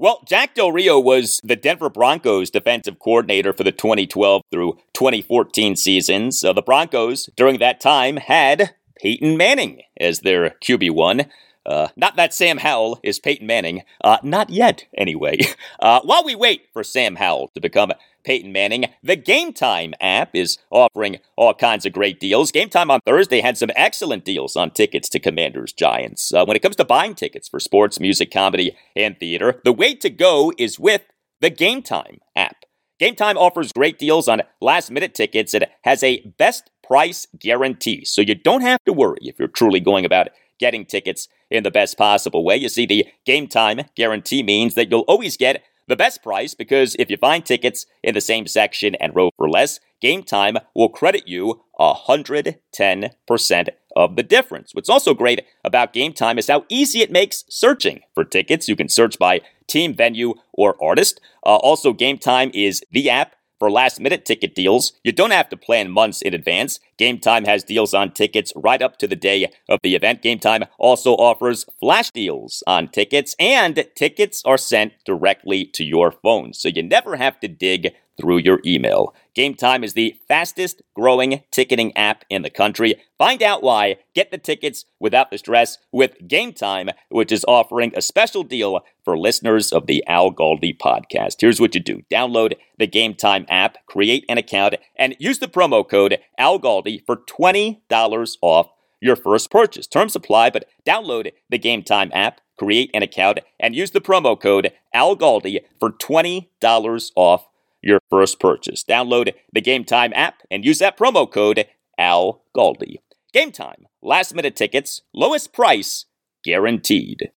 [0.01, 5.75] Well, Jack Del Rio was the Denver Broncos defensive coordinator for the 2012 through 2014
[5.75, 6.41] seasons.
[6.41, 11.29] Uh, the Broncos, during that time, had Peyton Manning as their QB1.
[11.65, 13.83] Uh, not that Sam Howell is Peyton Manning.
[14.03, 15.37] Uh, not yet, anyway.
[15.79, 17.91] Uh, while we wait for Sam Howell to become
[18.25, 22.51] Peyton Manning, the Game Time app is offering all kinds of great deals.
[22.51, 26.33] Game Time on Thursday had some excellent deals on tickets to Commanders Giants.
[26.33, 29.95] Uh, when it comes to buying tickets for sports, music, comedy, and theater, the way
[29.95, 31.03] to go is with
[31.39, 32.65] the Game Time app.
[32.99, 35.53] Game Time offers great deals on last minute tickets.
[35.53, 39.79] It has a best price guarantee, so you don't have to worry if you're truly
[39.79, 40.29] going about
[40.59, 42.57] getting tickets in the best possible way.
[42.57, 46.95] You see, the game time guarantee means that you'll always get the best price because
[46.99, 50.89] if you find tickets in the same section and row for less, Game Time will
[50.89, 54.73] credit you 110% of the difference.
[54.73, 58.69] What's also great about Game Time is how easy it makes searching for tickets.
[58.69, 61.19] You can search by team, venue, or artist.
[61.45, 65.49] Uh, also, Game Time is the app for last minute ticket deals, you don't have
[65.49, 66.79] to plan months in advance.
[66.97, 70.21] Game Time has deals on tickets right up to the day of the event.
[70.21, 76.11] Game Time also offers flash deals on tickets, and tickets are sent directly to your
[76.11, 79.13] phone, so you never have to dig through your email.
[79.33, 82.95] Game Time is the fastest growing ticketing app in the country.
[83.17, 83.97] Find out why.
[84.13, 88.81] Get the tickets without the stress with Game Time, which is offering a special deal
[89.05, 91.37] for listeners of the Al Galdi podcast.
[91.39, 95.47] Here's what you do download the Game Time app, create an account, and use the
[95.47, 98.69] promo code Al Galdi for $20 off
[99.01, 99.87] your first purchase.
[99.87, 104.39] Terms apply, but download the Game Time app, create an account, and use the promo
[104.39, 107.47] code Al Galdi for $20 off
[107.81, 108.83] your first purchase.
[108.83, 111.65] Download the Game Time app and use that promo code
[111.97, 112.97] Al Galdi.
[113.33, 116.05] Game Time, last minute tickets, lowest price,
[116.43, 117.31] guaranteed.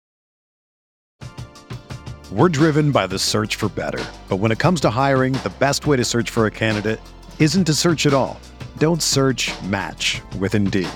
[2.30, 4.04] We're driven by the search for better.
[4.28, 7.00] But when it comes to hiring, the best way to search for a candidate
[7.40, 8.38] isn't to search at all.
[8.78, 10.88] Don't search match with Indeed.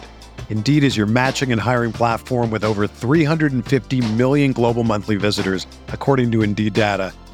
[0.49, 6.31] Indeed is your matching and hiring platform with over 350 million global monthly visitors, according
[6.33, 7.13] to Indeed data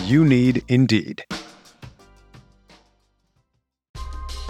[0.00, 1.24] You need Indeed.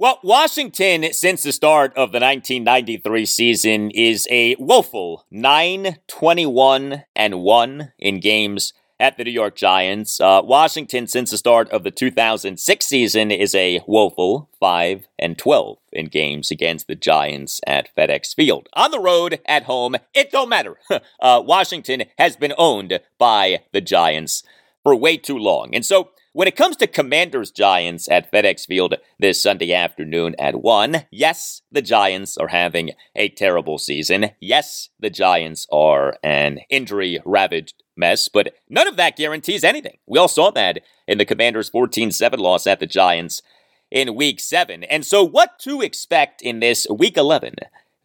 [0.00, 7.40] Well, Washington, since the start of the 1993 season, is a woeful 9 21 and
[7.42, 10.18] 1 in games at the New York Giants.
[10.18, 15.76] Uh, Washington, since the start of the 2006 season, is a woeful 5 and 12
[15.92, 18.70] in games against the Giants at FedEx Field.
[18.72, 20.78] On the road, at home, it don't matter.
[21.20, 24.44] uh, Washington has been owned by the Giants
[24.82, 25.74] for way too long.
[25.74, 30.62] And so when it comes to Commanders Giants at FedEx Field this Sunday afternoon at
[30.62, 34.30] 1, yes, the Giants are having a terrible season.
[34.40, 39.98] Yes, the Giants are an injury ravaged mess, but none of that guarantees anything.
[40.06, 43.42] We all saw that in the Commanders' 14 7 loss at the Giants
[43.90, 44.84] in Week 7.
[44.84, 47.56] And so, what to expect in this Week 11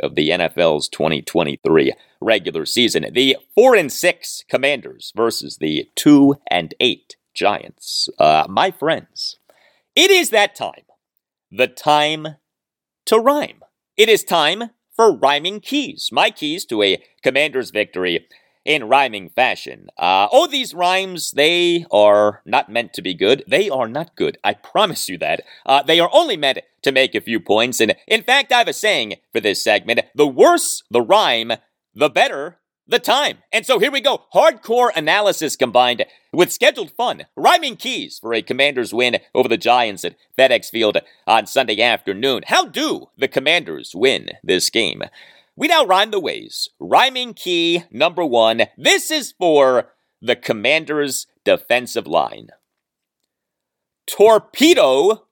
[0.02, 3.06] of the NFL's 2023 regular season?
[3.14, 8.10] The 4 and 6 Commanders versus the 2 and 8 Giants.
[8.18, 9.38] Uh, my friends,
[9.96, 10.86] it is that time.
[11.52, 12.38] The time
[13.06, 13.62] to rhyme.
[13.96, 16.10] It is time for rhyming keys.
[16.12, 18.26] My keys to a commander's victory
[18.66, 19.90] in rhyming fashion.
[19.98, 23.44] Uh, oh, these rhymes, they are not meant to be good.
[23.48, 24.40] They are not good.
[24.44, 25.44] I promise you that.
[25.66, 27.80] Uh, they are only meant to make a few points.
[27.80, 31.54] And in fact, I have a saying for this segment the worse the rhyme,
[31.94, 32.58] the better
[32.88, 33.40] the time.
[33.52, 34.24] And so here we go.
[34.34, 37.26] Hardcore analysis combined with scheduled fun.
[37.36, 42.44] Rhyming keys for a Commanders win over the Giants at FedEx Field on Sunday afternoon.
[42.48, 45.04] How do the Commanders win this game?
[45.56, 46.70] We now rhyme the ways.
[46.80, 48.64] Rhyming key number one.
[48.78, 52.50] This is for the Commanders' defensive line.
[54.08, 55.28] Torpedo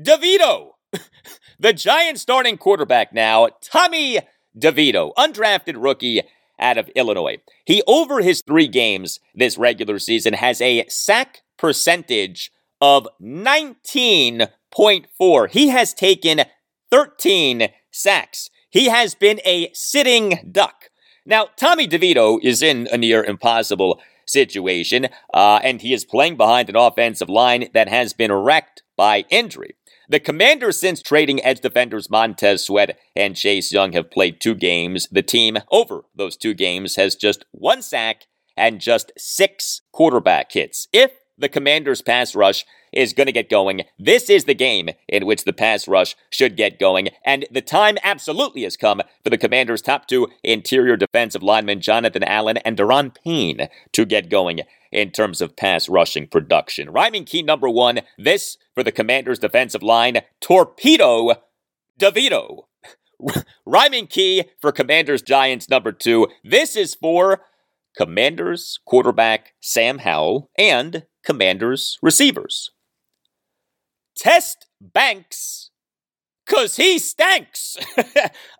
[0.00, 0.72] DeVito.
[1.58, 4.20] the Giants starting quarterback now, Tommy
[4.56, 6.22] DeVito, undrafted rookie
[6.58, 7.38] out of Illinois.
[7.64, 15.50] He, over his three games this regular season, has a sack percentage of 19.4.
[15.50, 16.42] He has taken
[16.90, 18.50] 13 sacks.
[18.70, 20.90] He has been a sitting duck.
[21.24, 26.68] Now, Tommy DeVito is in a near impossible situation, uh, and he is playing behind
[26.68, 29.74] an offensive line that has been wrecked by injury.
[30.10, 35.06] The Commanders, since trading edge defenders Montez Sweat and Chase Young, have played two games.
[35.12, 38.22] The team, over those two games, has just one sack
[38.56, 40.88] and just six quarterback hits.
[40.94, 43.82] If the Commanders' pass rush is going to get going.
[43.98, 47.08] This is the game in which the pass rush should get going.
[47.24, 52.24] And the time absolutely has come for the Commanders' top two interior defensive linemen, Jonathan
[52.24, 54.60] Allen and Daron Payne, to get going
[54.90, 56.90] in terms of pass rushing production.
[56.90, 61.34] Rhyming key number one this for the Commanders' defensive line Torpedo
[61.98, 62.64] DeVito.
[63.66, 66.28] Rhyming key for Commanders Giants number two.
[66.44, 67.42] This is for
[67.96, 72.70] Commanders quarterback Sam Howell and Commanders receivers.
[74.18, 75.70] Test Banks
[76.48, 77.76] Cause he stanks.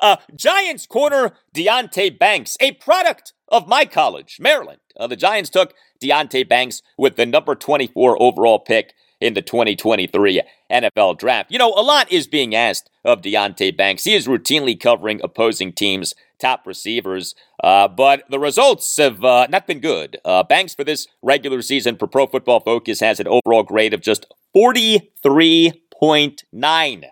[0.01, 4.81] uh, Giants corner Deonte Banks, a product of my college, Maryland.
[4.99, 8.93] Uh, the Giants took Deonte Banks with the number 24 overall pick
[9.23, 11.51] in the 2023 NFL draft.
[11.51, 14.05] You know, a lot is being asked of Deonte Banks.
[14.05, 17.35] He is routinely covering opposing teams' top receivers,
[17.65, 20.19] uh, but the results have uh, not been good.
[20.27, 24.03] Uh, Banks for this regular season for Pro Football Focus has an overall grade of
[24.03, 24.27] just
[24.57, 27.05] 43.9.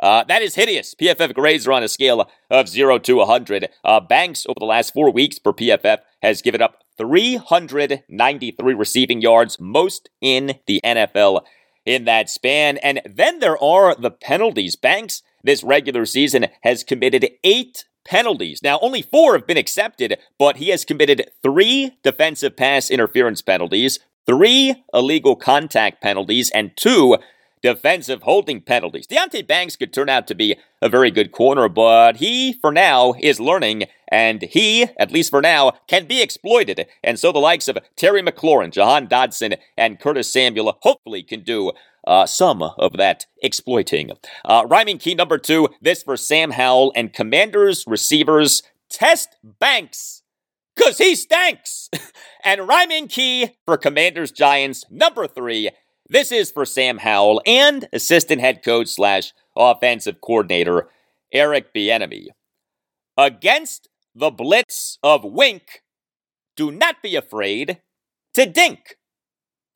[0.00, 0.94] Uh, that is hideous.
[0.94, 3.68] PFF grades are on a scale of 0 to 100.
[3.84, 9.58] Uh, Banks, over the last four weeks per PFF, has given up 393 receiving yards,
[9.60, 11.42] most in the NFL
[11.84, 12.76] in that span.
[12.78, 14.76] And then there are the penalties.
[14.76, 18.62] Banks, this regular season, has committed eight penalties.
[18.62, 23.98] Now, only four have been accepted, but he has committed three defensive pass interference penalties,
[24.26, 27.18] three illegal contact penalties, and two
[27.64, 29.06] defensive holding penalties.
[29.06, 33.14] Deonte Banks could turn out to be a very good corner, but he, for now,
[33.20, 36.86] is learning, and he, at least for now, can be exploited.
[37.02, 41.72] And so the likes of Terry McLaurin, Jahan Dotson, and Curtis Samuel hopefully can do
[42.06, 44.10] uh, some of that exploiting.
[44.44, 50.22] Uh, rhyming key number two this for Sam Howell and Commanders receivers Test Banks.
[50.78, 51.88] Cause he stanks!
[52.44, 55.70] and rhyming key for Commanders Giants number three
[56.08, 60.88] this is for Sam Howell and assistant head coach slash offensive coordinator
[61.32, 62.26] Eric Bieniemy.
[63.16, 65.82] Against the blitz of Wink,
[66.56, 67.80] do not be afraid
[68.34, 68.96] to dink,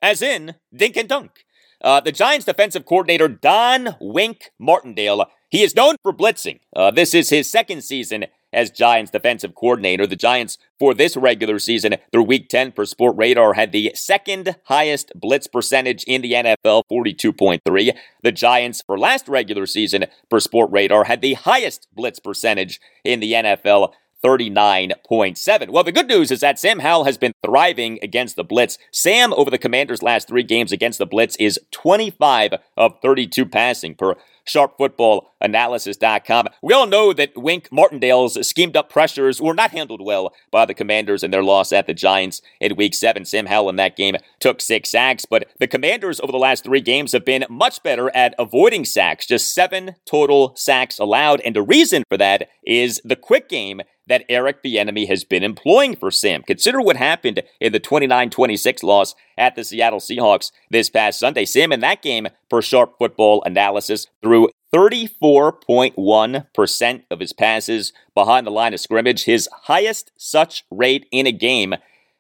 [0.03, 1.45] as in dink and dunk.
[1.83, 6.61] Uh, the Giants defensive coordinator Don Wink Martindale, he is known for blitzing.
[6.77, 10.07] Uh, this is his second season as Giants defensive coordinator.
[10.07, 15.13] The Giants, for this regular season through week 10 per Sportradar, had the second highest
[15.15, 17.97] blitz percentage in the NFL, 42.3.
[18.23, 23.33] The Giants, for last regular season per Sportradar, had the highest blitz percentage in the
[23.33, 23.93] NFL,
[24.25, 25.71] 39.7.
[25.71, 28.79] Well, the good news is that Sam Howell has been thriving against the Blitz.
[28.93, 33.95] Sam, over the Commanders' last three games against the Blitz, is 25 of 32 passing
[33.95, 34.17] per
[34.49, 36.49] sharpfootballanalysis.com.
[36.63, 40.75] We all know that Wink Martindale's schemed up pressures were not handled well by the
[40.75, 43.25] Commanders in their loss at the Giants in week seven.
[43.25, 46.81] Sam Howell in that game took six sacks, but the Commanders over the last three
[46.81, 51.41] games have been much better at avoiding sacks, just seven total sacks allowed.
[51.41, 55.95] And the reason for that is the quick game that Eric Bieniemy has been employing
[55.95, 56.43] for Sam.
[56.43, 61.45] Consider what happened in the 29-26 loss at the Seattle Seahawks this past Sunday.
[61.45, 68.51] Sam in that game, per Sharp Football Analysis, threw 34.1% of his passes behind the
[68.51, 71.75] line of scrimmage, his highest such rate in a game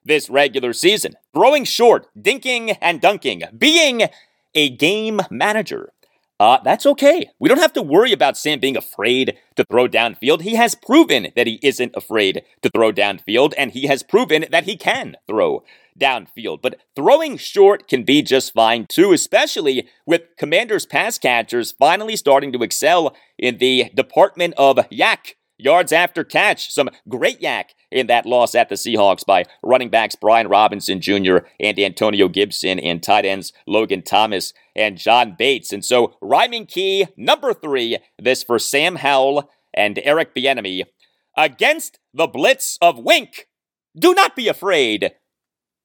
[0.04, 1.14] this regular season.
[1.34, 4.08] Throwing short, dinking and dunking, being
[4.54, 5.92] a game manager.
[6.40, 7.28] Uh, that's okay.
[7.40, 10.42] We don't have to worry about Sam being afraid to throw downfield.
[10.42, 14.64] He has proven that he isn't afraid to throw downfield, and he has proven that
[14.64, 15.64] he can throw
[15.98, 16.62] downfield.
[16.62, 22.52] But throwing short can be just fine too, especially with Commanders pass catchers finally starting
[22.52, 26.72] to excel in the department of YAC yards after catch.
[26.72, 31.38] Some great YAC in that loss at the Seahawks by running backs Brian Robinson Jr.
[31.60, 35.72] and Antonio Gibson and tight ends Logan Thomas and John Bates.
[35.72, 40.84] And so, rhyming key number three, this for Sam Howell and Eric Bieniemy.
[41.36, 43.48] Against the blitz of Wink,
[43.96, 45.12] do not be afraid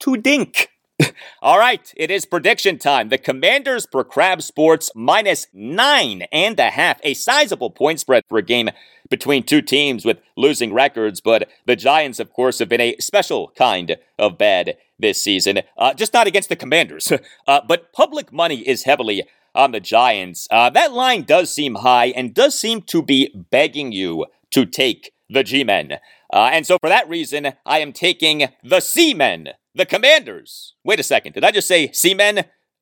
[0.03, 0.69] to dink.
[1.41, 3.09] All right, it is prediction time.
[3.09, 8.37] The Commanders per Crab Sports minus nine and a half, a sizable point spread for
[8.37, 8.69] a game
[9.09, 11.21] between two teams with losing records.
[11.21, 15.93] But the Giants, of course, have been a special kind of bad this season, uh,
[15.93, 17.11] just not against the Commanders.
[17.47, 19.23] uh, but public money is heavily
[19.55, 20.47] on the Giants.
[20.51, 25.13] Uh, that line does seem high and does seem to be begging you to take
[25.29, 25.99] the G Men.
[26.33, 30.73] Uh, and so, for that reason, I am taking the Seamen, the Commanders.
[30.83, 31.33] Wait a second.
[31.33, 32.39] Did I just say seamen?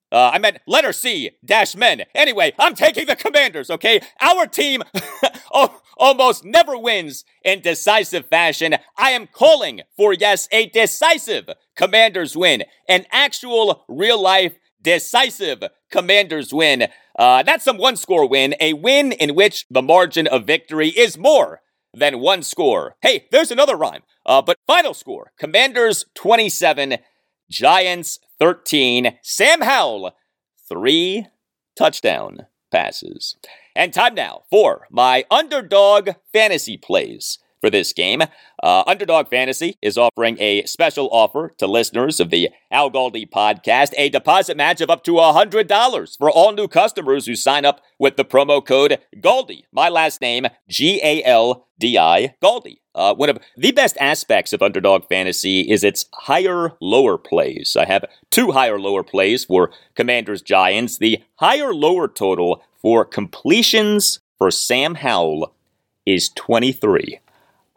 [0.10, 2.04] Uh, I meant letter C dash men.
[2.16, 4.00] Anyway, I'm taking the Commanders, okay?
[4.22, 4.84] Our team
[5.98, 8.76] almost never wins in decisive fashion.
[8.98, 12.64] I am calling for, yes, a decisive Commanders win.
[12.88, 16.88] An actual, real life, decisive Commanders win.
[17.20, 21.18] Uh, that's some one score win, a win in which the margin of victory is
[21.18, 21.62] more
[21.94, 22.96] than one score.
[23.02, 24.02] Hey, there's another rhyme.
[24.26, 26.98] Uh, but final score Commanders 27,
[27.50, 29.18] Giants 13.
[29.22, 30.12] Sam Howell,
[30.68, 31.28] three
[31.76, 33.36] touchdown passes.
[33.76, 38.24] And time now for my underdog fantasy plays for this game.
[38.62, 43.94] Uh, Underdog Fantasy is offering a special offer to listeners of the Al Galdi podcast,
[43.98, 48.18] a deposit match of up to $100 for all new customers who sign up with
[48.18, 49.64] the promo code GALDI.
[49.72, 52.78] My last name, G A L D I, Galdi.
[52.94, 57.78] Uh, one of the best aspects of Underdog Fantasy is its higher lower plays.
[57.80, 60.98] I have two higher lower plays for Commanders Giants.
[60.98, 65.54] The higher lower total for completions for Sam Howell
[66.06, 67.20] is 23.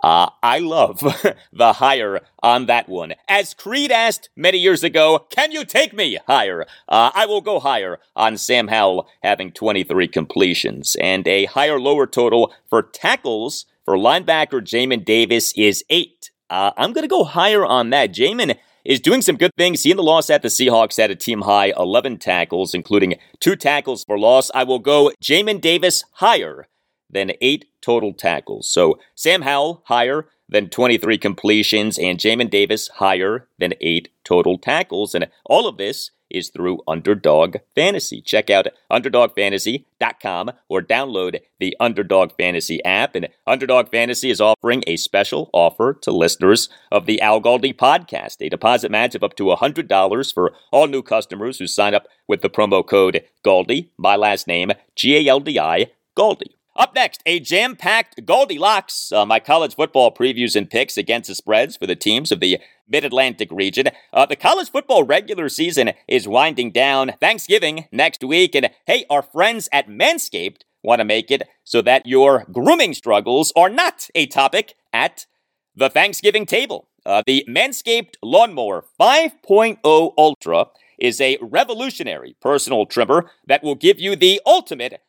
[0.04, 1.00] Uh, I love
[1.52, 3.14] the higher on that one.
[3.26, 6.66] As Creed asked many years ago, can you take me higher?
[6.86, 10.94] Uh, I will go higher on Sam Howell having 23 completions.
[11.00, 16.30] And a higher lower total for tackles for linebacker Jamin Davis is eight.
[16.50, 18.12] Uh, I'm going to go higher on that.
[18.12, 19.84] Jamin is doing some good things.
[19.84, 23.56] He in the loss at the Seahawks had a team high 11 tackles, including two
[23.56, 24.50] tackles for loss.
[24.54, 26.66] I will go Jamin Davis higher
[27.10, 28.68] than eight total tackles.
[28.68, 35.14] So Sam Howell higher than 23 completions and Jamin Davis higher than eight total tackles.
[35.14, 38.20] And all of this is through Underdog Fantasy.
[38.20, 43.14] Check out UnderdogFantasy.com or download the Underdog Fantasy app.
[43.14, 48.36] And Underdog Fantasy is offering a special offer to listeners of the Al Galdi podcast,
[48.40, 52.42] a deposit match of up to $100 for all new customers who sign up with
[52.42, 56.54] the promo code GALDI, my last name, G A L D I, Galdi.
[56.76, 59.12] Up next, a jam packed GaldiLocks.
[59.12, 62.58] Uh, my college football previews and picks against the spreads for the teams of the
[62.88, 63.90] Mid Atlantic region.
[64.12, 67.12] Uh, the college football regular season is winding down.
[67.20, 68.56] Thanksgiving next week.
[68.56, 73.52] And hey, our friends at Manscaped want to make it so that your grooming struggles
[73.54, 75.26] are not a topic at
[75.76, 76.88] the Thanksgiving table.
[77.06, 80.66] Uh, the Manscaped Lawnmower 5.0 Ultra
[80.98, 85.00] is a revolutionary personal trimmer that will give you the ultimate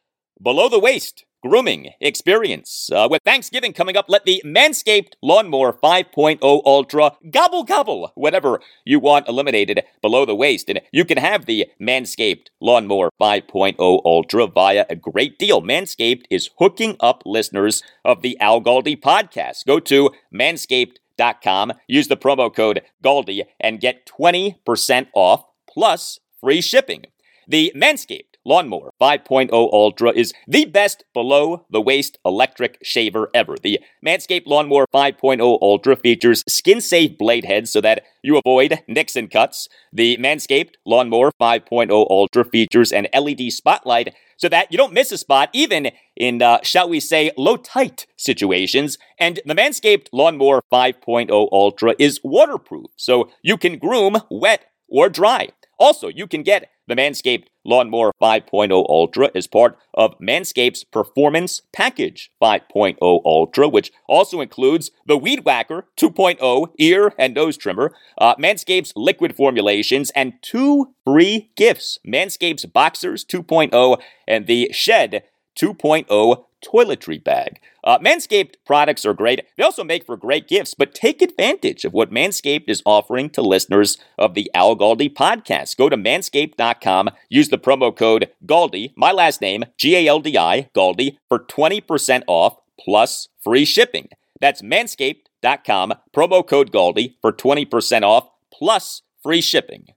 [0.41, 2.89] below the waist grooming experience.
[2.91, 8.99] Uh, with Thanksgiving coming up, let the Manscaped Lawnmower 5.0 Ultra gobble gobble whatever you
[8.99, 10.69] want eliminated below the waist.
[10.69, 15.61] And you can have the Manscaped Lawnmower 5.0 Ultra via a great deal.
[15.61, 19.65] Manscaped is hooking up listeners of the Al Galdi podcast.
[19.67, 27.05] Go to manscaped.com, use the promo code GALDI, and get 20% off plus free shipping.
[27.47, 33.55] The Manscaped Lawnmower 5.0 Ultra is the best below the waist electric shaver ever.
[33.61, 39.15] The Manscaped Lawnmower 5.0 Ultra features skin safe blade heads so that you avoid nicks
[39.15, 39.67] and cuts.
[39.91, 45.17] The Manscaped Lawnmower 5.0 Ultra features an LED spotlight so that you don't miss a
[45.17, 48.97] spot even in, uh, shall we say, low tight situations.
[49.17, 55.49] And the Manscaped Lawnmower 5.0 Ultra is waterproof, so you can groom wet or dry.
[55.77, 62.31] Also, you can get the Manscaped Lawnmower 5.0 Ultra is part of Manscaped's Performance Package
[62.41, 68.93] 5.0 Ultra, which also includes the Weed Whacker 2.0 ear and nose trimmer, uh, Manscaped's
[68.95, 73.97] liquid formulations, and two free gifts Manscaped's Boxers 2.0
[74.27, 75.23] and the Shed
[75.59, 77.59] 2.0 toiletry bag.
[77.83, 79.45] Uh, Manscaped products are great.
[79.57, 83.41] They also make for great gifts, but take advantage of what Manscaped is offering to
[83.41, 85.77] listeners of the Al Galdi podcast.
[85.77, 90.37] Go to manscaped.com, use the promo code GALDI, my last name, G A L D
[90.37, 94.09] I, GALDI, for 20% off plus free shipping.
[94.41, 99.87] That's manscaped.com, promo code GALDI for 20% off plus free shipping.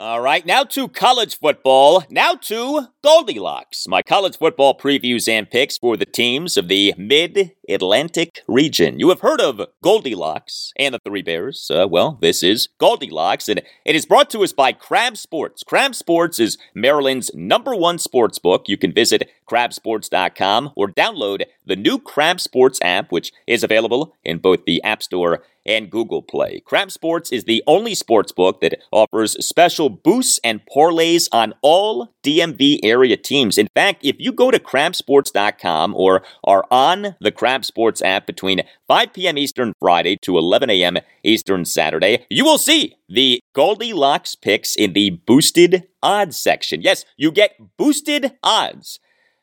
[0.00, 2.04] All right, now to college football.
[2.08, 3.86] Now to GaldiLocks.
[3.86, 8.98] My college football previews and picks for the teams of the Mid Atlantic region.
[8.98, 11.70] You have heard of Goldilocks and the Three Bears.
[11.70, 15.62] Uh, well, this is GaldiLocks, and it is brought to us by Crab Sports.
[15.62, 18.70] Crab Sports is Maryland's number one sports book.
[18.70, 24.38] You can visit crabsports.com or download the new Crab Sports app, which is available in
[24.38, 26.60] both the App Store and Google Play.
[26.64, 32.12] Crab Sports is the only sports book that offers special boosts and parlays on all
[32.24, 33.56] DMV area teams.
[33.56, 38.62] In fact, if you go to crabsports.com or are on the Crab Sports app between
[38.88, 39.38] 5 p.m.
[39.38, 40.98] Eastern Friday to 11 a.m.
[41.22, 46.82] Eastern Saturday, you will see the GaldiLocks picks in the boosted odds section.
[46.82, 48.98] Yes, you get boosted odds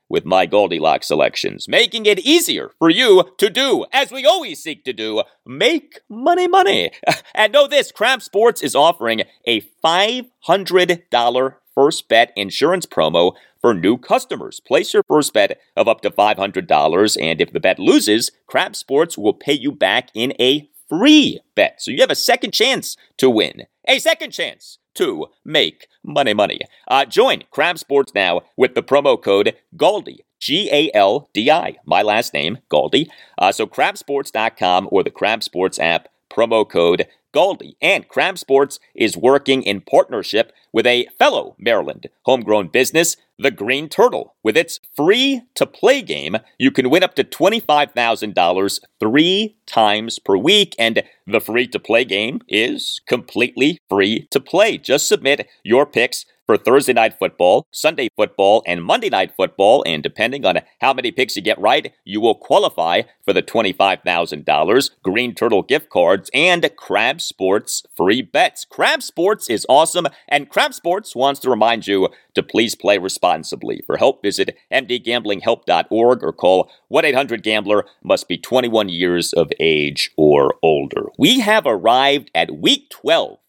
[0.09, 4.83] with my GaldiLocks selections, making it easier for you to do, as we always seek
[4.85, 6.91] to do, make money, money.
[7.35, 13.97] And know this Crab Sports is offering a $500 first bet insurance promo for new
[13.97, 14.59] customers.
[14.59, 19.17] Place your first bet of up to $500, and if the bet loses, Crab Sports
[19.17, 21.81] will pay you back in a free bet.
[21.81, 23.67] So you have a second chance to win.
[23.87, 26.59] A second chance to make money money.
[26.87, 30.19] Uh, join Crab Sports now with the promo code GALDI.
[30.39, 33.07] G A L D I, my last name, Galdi.
[33.37, 37.75] Uh, so crabsports.com or the Crab Sports app, promo code Galdi.
[37.81, 43.89] And Crab Sports is working in partnership with a fellow Maryland homegrown business, the Green
[43.89, 44.33] Turtle.
[44.43, 50.35] With its free to play game, you can win up to $25,000 three times per
[50.35, 50.75] week.
[50.79, 54.77] And the free to play game is completely free to play.
[54.77, 59.83] Just submit your picks for Thursday night football, Sunday football, and Monday night football.
[59.85, 64.89] And depending on how many picks you get right, you will qualify for the $25,000
[65.03, 68.65] Green Turtle gift cards and Crab Sports free bets.
[68.65, 73.83] Crab Sports is awesome, and Crab Sports wants to remind you to please play responsibly.
[73.85, 80.11] For help, visit mdgamblinghelp.org or call 1 800 Gambler, must be 21 years of age
[80.15, 81.07] or older.
[81.17, 83.39] We have arrived at week 12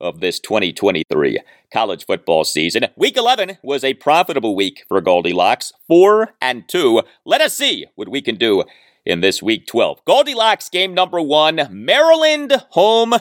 [0.00, 1.40] of this 2023
[1.72, 2.86] college football season.
[2.96, 7.02] Week 11 was a profitable week for GaldiLocks, 4 and 2.
[7.24, 8.64] Let us see what we can do
[9.04, 10.04] in this week 12.
[10.04, 13.14] GaldiLocks game number 1, Maryland home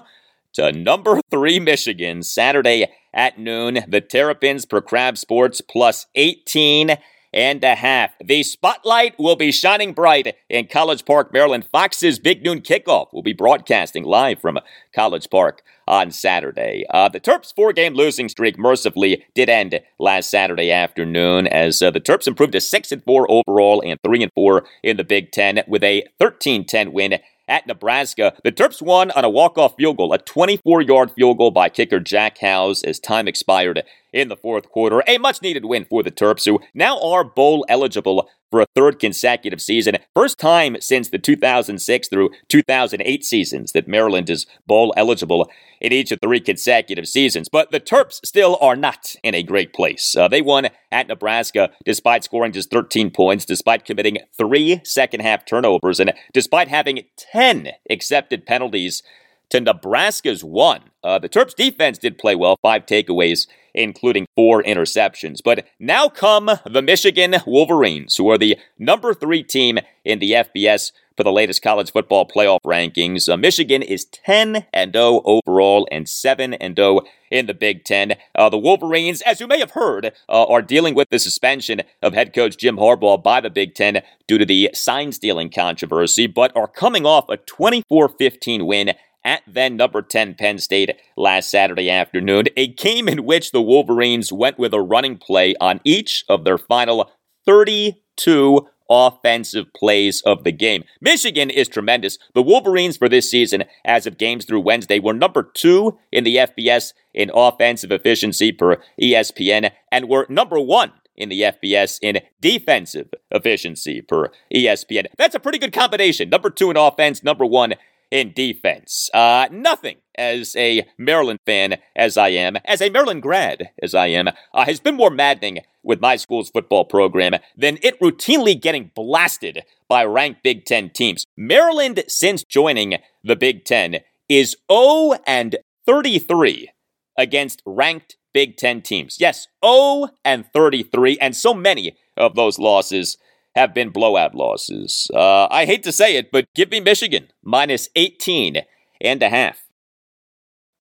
[0.54, 3.80] to number 3 Michigan Saturday at noon.
[3.88, 6.98] The Terrapins per Crab Sports plus 18
[7.36, 8.12] and a half.
[8.24, 11.68] The spotlight will be shining bright in College Park, Maryland.
[11.70, 14.58] Fox's Big Noon Kickoff will be broadcasting live from
[14.96, 16.86] College Park on Saturday.
[16.90, 21.92] Uh, the Terps' four game losing streak mercifully did end last Saturday afternoon as uh,
[21.92, 25.32] the Terps improved to 6 and 4 overall and 3 and 4 in the Big
[25.32, 28.34] Ten with a 13 10 win at Nebraska.
[28.44, 32.40] The Terps won on a walk-off field goal, a 24-yard field goal by kicker Jack
[32.40, 33.84] Howes as time expired
[34.16, 35.04] in the fourth quarter.
[35.08, 38.98] A much needed win for the Terps, who now are bowl eligible for a third
[38.98, 39.98] consecutive season.
[40.16, 45.50] First time since the 2006 through 2008 seasons that Maryland is bowl eligible
[45.82, 47.50] in each of three consecutive seasons.
[47.50, 50.16] But the Terps still are not in a great place.
[50.16, 55.46] Uh, they won at Nebraska despite scoring just 13 points, despite committing three second half
[55.46, 59.04] turnovers, and despite having 10 accepted penalties
[59.50, 60.82] to Nebraska's one.
[61.04, 65.40] Uh, the Terps defense did play well, five takeaways, including four interceptions.
[65.44, 70.92] But now come the Michigan Wolverines, who are the number three team in the FBS
[71.16, 73.32] for the latest college football playoff rankings.
[73.32, 77.02] Uh, Michigan is 10 and 0 overall and 7 and 0
[77.32, 78.16] in the Big Ten.
[78.34, 82.14] Uh, the Wolverines, as you may have heard, uh, are dealing with the suspension of
[82.14, 86.56] head coach Jim Harbaugh by the Big Ten due to the sign stealing controversy, but
[86.56, 88.94] are coming off a 24 15 win
[89.26, 94.32] at then number 10 Penn State last Saturday afternoon, a game in which the Wolverines
[94.32, 97.12] went with a running play on each of their final
[97.46, 100.84] 32 offensive plays of the game.
[101.02, 102.18] Michigan is tremendous.
[102.34, 106.38] The Wolverines for this season, as of games through Wednesday, were number two in the
[106.38, 113.10] FBS in offensive efficiency per ESPN and were number one in the FBS in defensive
[113.32, 115.06] efficiency per ESPN.
[115.18, 116.30] That's a pretty good combination.
[116.30, 117.76] Number two in offense, number one
[118.12, 119.10] in defense.
[119.14, 124.08] Uh, nothing as a Maryland fan as I am, as a Maryland grad as I
[124.08, 128.92] am, uh, has been more maddening with my school's football program than it routinely getting
[128.96, 131.26] blasted by ranked Big Ten teams.
[131.38, 136.72] Maryland, since joining the Big Ten, is 0 and 33
[137.18, 139.18] against ranked Big Ten teams.
[139.20, 143.18] Yes, 0 and 33, and so many of those losses
[143.56, 145.10] have been blowout losses.
[145.14, 148.62] Uh, I hate to say it, but give me Michigan minus 18
[149.02, 149.66] and a half.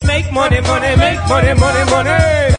[0.04, 2.56] Make money, money, make money, money, money.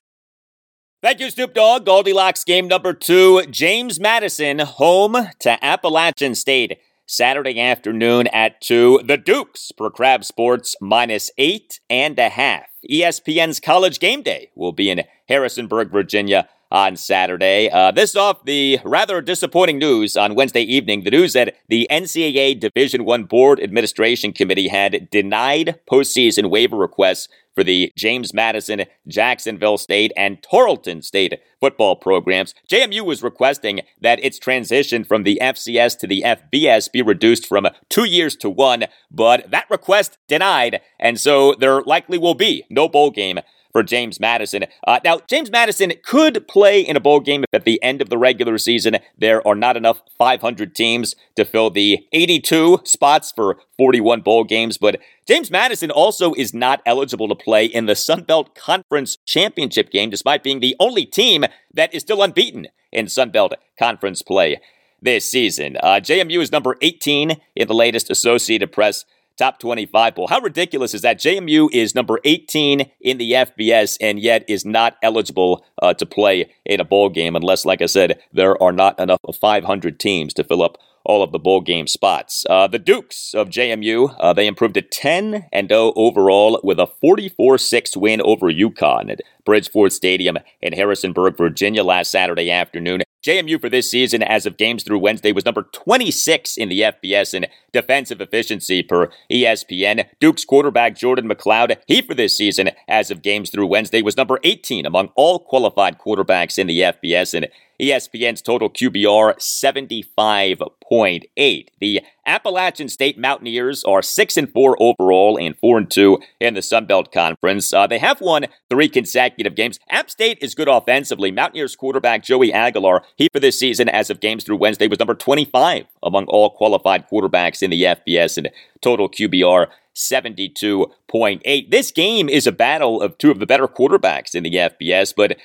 [1.01, 1.85] Thank you, Snoop Dogg.
[1.85, 3.45] GaldiLocks game number two.
[3.51, 6.79] James Madison home to Appalachian State.
[7.07, 9.01] Saturday afternoon at 2.
[9.05, 12.63] The Dukes for Crab Sports minus 8 and a half.
[12.89, 17.69] ESPN's College Game Day will be in Harrisonburg, Virginia on Saturday.
[17.69, 21.03] Uh, this off the rather disappointing news on Wednesday evening.
[21.03, 27.27] The news that the NCAA Division One Board Administration Committee had denied postseason waiver requests
[27.55, 32.53] for the James Madison, Jacksonville State, and Tarleton State football programs.
[32.69, 37.67] JMU was requesting that its transition from the FCS to the FBS be reduced from
[37.89, 42.89] two years to one, but that request denied, and so there likely will be no
[42.89, 43.39] bowl game
[43.75, 44.63] for James Madison.
[44.87, 48.07] Uh, now, James Madison could play in a bowl game if at the end of
[48.07, 53.57] the regular season there are not enough 500 teams to fill the 82 spots for
[53.75, 58.23] 41 bowl games, but James Madison also is not eligible to play in the Sun
[58.23, 61.43] Belt Conference Championship game, despite being the only team
[61.73, 64.57] that is still unbeaten in Sun Belt Conference play
[65.01, 65.75] this season.
[65.83, 69.03] Uh, JMU is number 18 in the latest Associated Press
[69.37, 70.27] top 25 poll.
[70.27, 71.19] How ridiculous is that?
[71.19, 76.51] JMU is number 18 in the FBS and yet is not eligible uh, to play
[76.65, 80.33] in a bowl game unless, like I said, there are not enough of 500 teams
[80.35, 82.45] to fill up all of the bowl game spots.
[82.49, 86.89] Uh, the Dukes of JMU, uh, they improved to 10 and 0 overall with a
[87.03, 93.03] 44-6 win over UConn at Bridgeforth Stadium in Harrisonburg, Virginia last Saturday afternoon.
[93.25, 97.33] JMU for this season, as of games through Wednesday, was number 26 in the FBS
[97.33, 100.05] in defensive efficiency per ESPN.
[100.19, 104.39] Duke's quarterback Jordan McCloud, he for this season, as of games through Wednesday, was number
[104.43, 107.47] 18 among all qualified quarterbacks in the FBS and
[107.81, 111.67] ESPN's total QBR 75.8.
[111.79, 116.61] The Appalachian State Mountaineers are 6 and 4 overall and 4 and 2 in the
[116.61, 117.73] Sun Belt Conference.
[117.73, 119.79] Uh, they have won 3 consecutive games.
[119.89, 121.31] App State is good offensively.
[121.31, 125.15] Mountaineers quarterback Joey Aguilar, he for this season as of games through Wednesday was number
[125.15, 128.49] 25 among all qualified quarterbacks in the FBS and
[128.81, 131.71] total QBR 72.8.
[131.71, 135.37] This game is a battle of two of the better quarterbacks in the FBS, but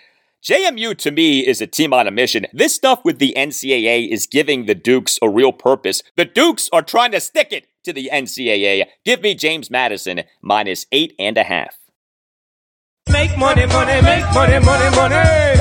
[0.43, 2.47] JMU to me is a team on a mission.
[2.53, 6.03] This stuff with the NCAA is giving the Dukes a real purpose.
[6.17, 8.87] The Dukes are trying to stick it to the NCAA.
[9.05, 11.77] Give me James Madison minus eight and a half.
[13.11, 15.61] Make money, money, make money, money, money.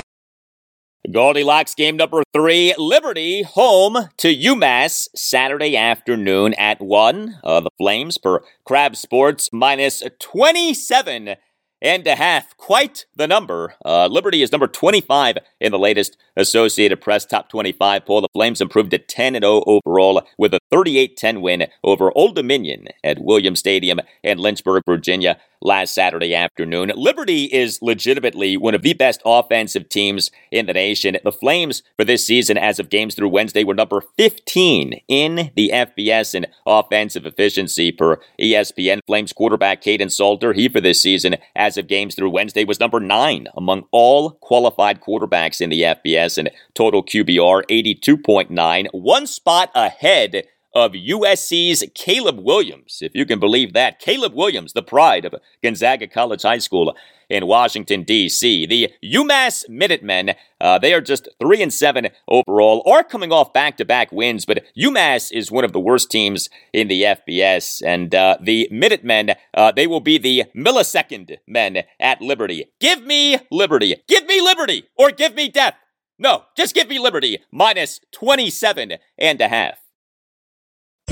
[1.09, 7.39] GaldiLocks game number three, Liberty home to UMass Saturday afternoon at 1.
[7.43, 11.35] Uh, the Flames per Crab Sports minus 27
[11.81, 12.55] and a half.
[12.57, 13.75] Quite the number.
[13.85, 18.21] Uh, Liberty is number 25 in the latest Associated Press Top 25 poll.
[18.21, 22.87] The Flames improved to 10 0 overall with a 38 10 win over Old Dominion
[23.03, 26.91] at Williams Stadium in Lynchburg, Virginia last Saturday afternoon.
[26.95, 31.17] Liberty is legitimately one of the best offensive teams in the nation.
[31.23, 35.71] The Flames for this season, as of games through Wednesday, were number 15 in the
[35.73, 38.99] FBS in offensive efficiency per ESPN.
[39.05, 42.99] Flames quarterback Kaidon Salter, he for this season, as of games through Wednesday, was number
[42.99, 50.43] nine among all qualified quarterbacks in the FBS and total QBR 82.9, one spot ahead
[50.79, 53.99] of USC's Caleb Williams, if you can believe that.
[53.99, 56.95] Caleb Williams, the pride of Gonzaga College High School
[57.29, 58.65] in Washington, D.C.
[58.65, 63.77] The UMass Minutemen, uh, they are just 3 and 7 overall, are coming off back
[63.77, 67.83] to back wins, but UMass is one of the worst teams in the FBS.
[67.85, 72.71] And uh, the Minutemen, uh, they will be the millisecond men at Liberty.
[72.79, 73.95] Give me Liberty.
[74.07, 75.75] Give me Liberty, or give me death.
[76.17, 79.77] No, just give me Liberty, minus 27 and a half.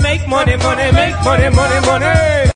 [0.00, 2.50] Make money, money, make money, money, money.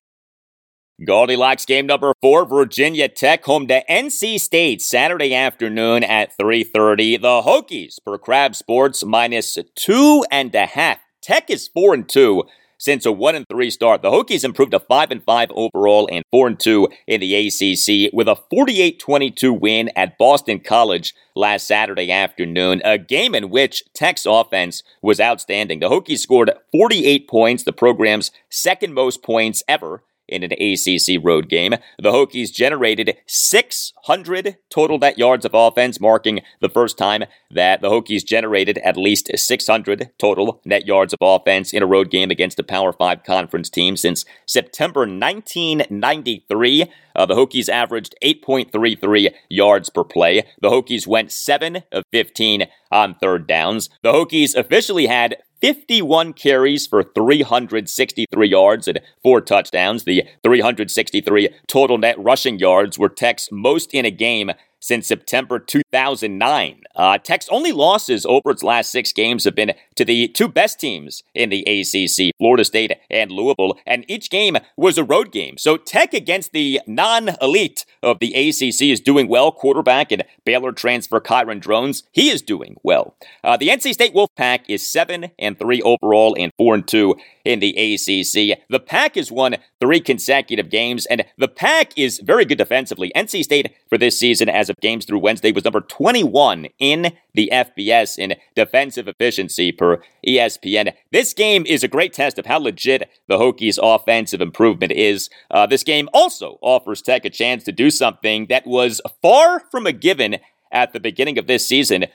[1.03, 7.21] GaldiLocks game number four, Virginia Tech home to NC State Saturday afternoon at 3.30.
[7.21, 10.99] The Hokies per Crab Sports minus two and a half.
[11.21, 12.45] Tech is four and two
[12.83, 14.03] since a 1 and 3 start.
[14.03, 18.13] The Hokies improved to 5 and 5 overall and 4 and 2 in the ACC
[18.13, 24.27] with a 48-22 win at Boston College last Saturday afternoon, a game in which Tech's
[24.27, 25.79] offense was outstanding.
[25.79, 30.03] The Hokies scored 48 points, the program's second most points ever
[30.33, 31.75] in an ACC road game.
[31.99, 37.91] The Hokies generated 600 total net yards of offense, marking the first time that the
[37.91, 42.59] Hokies generated at least 600 total net yards of offense in a road game against
[42.59, 46.91] a Power 5 conference team since September 1993.
[47.15, 50.45] Uh, the Hokies averaged 8.33 yards per play.
[50.61, 53.91] The Hokies went 7 of 15 on third downs.
[54.03, 60.05] The Hokies officially had 51 carries for 363 yards and four touchdowns.
[60.05, 64.51] The 363 total net rushing yards were Tech's most in a game
[64.83, 66.83] since September 2009.
[66.95, 70.79] Uh, Tech's only losses over its last six games have been to the two best
[70.79, 75.57] teams in the ACC, Florida State and Louisville, and each game was a road game.
[75.57, 79.53] So Tech against the non-elite of the ACC is doing well.
[79.53, 83.17] Quarterback and Baylor transfer Kyron Drones, he is doing well.
[83.45, 87.61] Uh, the NC State Wolfpack is seven and three overall and four and two in
[87.61, 88.59] the ACC.
[88.69, 93.13] The Pack has won three consecutive games, and the Pack is very good defensively.
[93.17, 98.19] NC State for this season, as games through Wednesday, was number 21 in the FBS
[98.19, 100.93] in defensive efficiency per ESPN.
[101.11, 105.29] This game is a great test of how legit the Hokies' offensive improvement is.
[105.51, 109.87] Uh, this game also offers Tech a chance to do something that was far from
[109.87, 110.39] a given
[110.71, 112.07] at the beginning of this season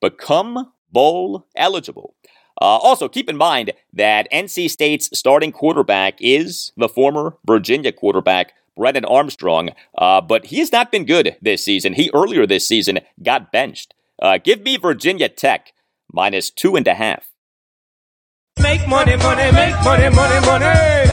[0.00, 2.14] become bowl eligible.
[2.60, 8.54] Uh, also, keep in mind that NC State's starting quarterback is the former Virginia quarterback,
[8.76, 11.94] Brennan Armstrong, uh, but he has not been good this season.
[11.94, 13.94] He earlier this season got benched.
[14.20, 15.72] Uh, give me Virginia Tech
[16.12, 17.26] minus two and a half.
[18.60, 21.10] Make money, money, make money, money, money.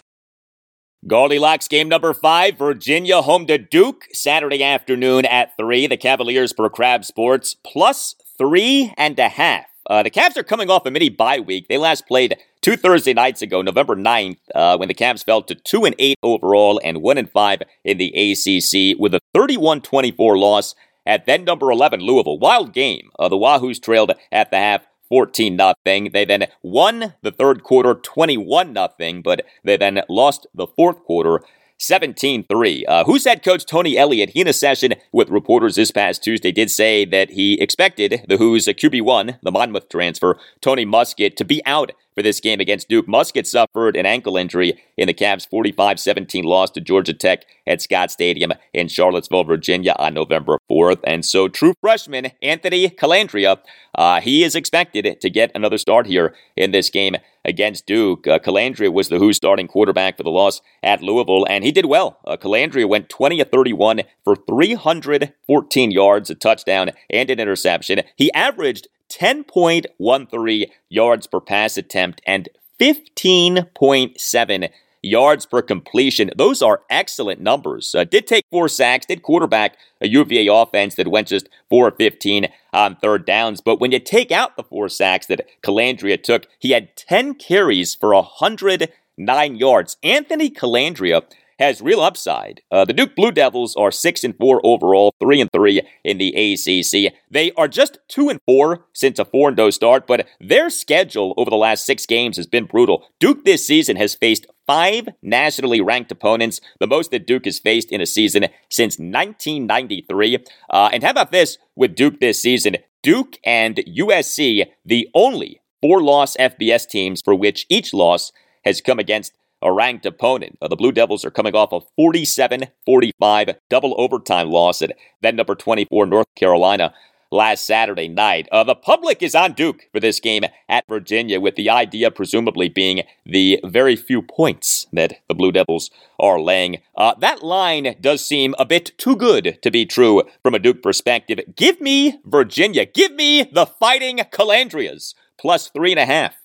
[1.06, 5.85] GaldiLocks game number five, Virginia home to Duke, Saturday afternoon at three.
[5.85, 9.65] The Cavaliers per Crab Sports plus three and a half.
[9.90, 11.68] Uh, the Cavs are coming off a mini bye week.
[11.68, 15.53] They last played two Thursday nights ago, November 9th, uh, when the Cavs fell to
[15.53, 20.38] 2 and 8 overall and 1 and 5 in the ACC with a 31 24
[20.38, 20.73] loss
[21.06, 22.40] at then number 11 Louisville.
[22.40, 23.10] Wild game.
[23.19, 26.11] Uh, the Wahoos trailed at the half 14 nothing.
[26.14, 31.41] They then won the third quarter 21 nothing, but they then lost the fourth quarter
[31.80, 32.85] 17 3.
[32.85, 34.30] Uh, Hoos' head coach Tony Elliott?
[34.30, 38.38] He, in a session with reporters this past Tuesday, did say that he expected the
[38.38, 43.07] Hoos' QB1, the Monmouth transfer, Tony Muskett, to be out for this game against Duke.
[43.07, 47.81] Muskett suffered an ankle injury in the Cavs' 45 17 loss to Georgia Tech at
[47.81, 50.99] Scott Stadium in Charlottesville, Virginia on November 4th.
[51.03, 53.60] And so, true freshman Anthony Colandrea,
[53.95, 57.15] uh, he is expected to get another start here in this game
[57.45, 58.27] against Duke.
[58.27, 61.85] Uh, Colandrea was the Who starting quarterback for the loss at Louisville, and he did
[61.85, 62.19] well.
[62.26, 68.02] Uh, Colandrea went 20 of 31 for 314 yards, a touchdown, and an interception.
[68.15, 72.49] He averaged 10.13 yards per pass attempt and
[72.80, 74.69] 15.7
[75.03, 76.31] yards per completion.
[76.35, 77.94] Those are excellent numbers.
[77.94, 81.98] Uh, did take four sacks, did quarterback a UVA offense that went just 4 of
[81.98, 83.61] 15 on third downs.
[83.61, 87.94] But when you take out the four sacks that Colandrea took, he had 10 carries
[87.94, 89.98] for 109 yards.
[90.02, 91.23] Anthony Colandrea
[91.60, 92.62] has real upside.
[92.72, 96.30] Uh, the Duke Blue Devils are six and four overall, three and three in the
[96.30, 97.14] ACC.
[97.30, 101.34] They are just two and four since a four and zero start, but their schedule
[101.38, 103.06] over the last six games has been brutal.
[103.20, 107.92] Duke this season has faced five nationally ranked opponents, the most that Duke has faced
[107.92, 110.40] in a season since 1993.
[110.70, 112.78] Uh, and how about this with Duke this season?
[113.02, 118.32] Duke and USC, the only four loss FBS teams for which each loss
[118.64, 120.57] has come against a ranked opponent.
[120.61, 125.35] Uh, the Blue Devils are coming off a 47 45 double overtime loss at then
[125.35, 126.94] number 24 North Carolina
[127.34, 128.48] last Saturday night.
[128.52, 132.69] Uh, the public is on Duke for this game at Virginia, with the idea presumably
[132.69, 136.77] being the very few points that the Blue Devils are laying.
[136.95, 140.84] Uh, that line does seem a bit too good to be true from a Duke
[140.84, 141.40] perspective.
[141.56, 142.85] Give me Virginia.
[142.85, 146.43] Give me the Fighting Colandreas plus three and a half.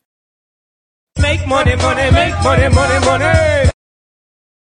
[1.20, 3.70] Make money, money, make money, money, money.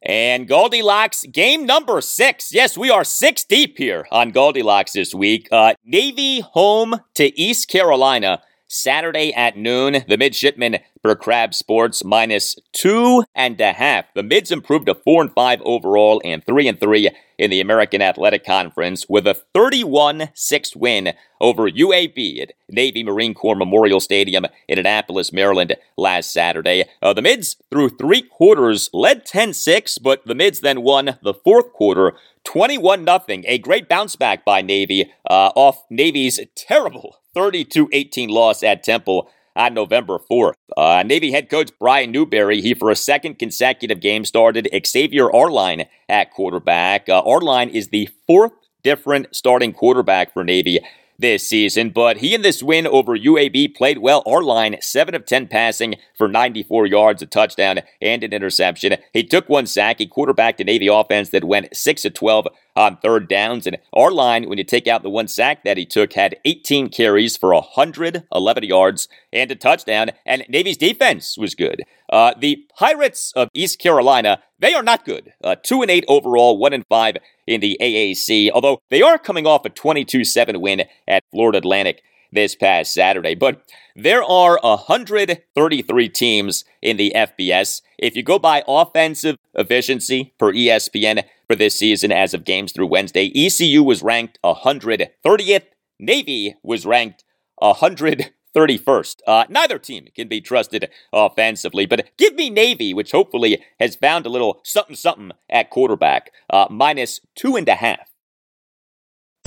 [0.02, 2.54] And GaldiLocks, game number six.
[2.54, 5.50] Yes, we are six deep here on GaldiLocks this week.
[5.52, 8.42] Uh, Navy home to East Carolina.
[8.70, 14.14] Saturday at noon, the midshipmen for Crab Sports minus two and a half.
[14.14, 18.02] The mids improved to four and five overall and three and three in the American
[18.02, 24.80] Athletic Conference with a 31-6 win over UAB at Navy Marine Corps Memorial Stadium in
[24.80, 26.84] Annapolis, Maryland last Saturday.
[27.02, 31.72] Uh, the mids through three quarters led 10-6, but the mids then won the fourth
[31.72, 33.22] quarter 21 0.
[33.46, 39.30] A great bounce back by Navy uh, off Navy's terrible 32 18 loss at Temple
[39.58, 40.54] on November 4th.
[40.78, 45.86] Uh, Navy head coach Brian Newberry, he for a second consecutive game started Xavier Arline
[46.08, 47.10] at quarterback.
[47.10, 48.54] Uh, Arline is the fourth
[48.84, 50.80] different starting quarterback for Navy
[51.20, 54.22] this season, but he in this win over UAB played well.
[54.28, 58.98] Arline, 7 of 10 passing for 94 yards, a touchdown, and an interception.
[59.14, 59.98] He took one sack.
[59.98, 62.48] He quarterbacked a Navy offense that went 6 of 12
[62.78, 63.68] on third downs.
[63.68, 67.36] And Arline, when you take out the one sack that he took, had 18 carries
[67.36, 70.12] for 111 yards and a touchdown.
[70.26, 71.82] And Navy's defense was good.
[72.10, 75.34] Uh, the Pirates of East Carolina, they are not good.
[75.44, 77.18] Uh, 2 and 8 overall, 1 and 5
[77.48, 82.04] in the AAC, although they are coming off a 22 7 win at Florida Atlantic
[82.32, 83.36] this past Saturday.
[83.36, 83.64] But
[83.96, 87.82] there are 133 teams in the FBS.
[87.98, 92.88] If you go by offensive efficiency per ESPN for this season as of games through
[92.88, 95.64] Wednesday, ECU was ranked 130th,
[96.00, 97.24] Navy was ranked
[97.62, 99.16] 131st.
[99.26, 104.26] Uh, neither team can be trusted offensively, but give me Navy, which hopefully has found
[104.26, 108.12] a little something something at quarterback, uh, minus two and a half.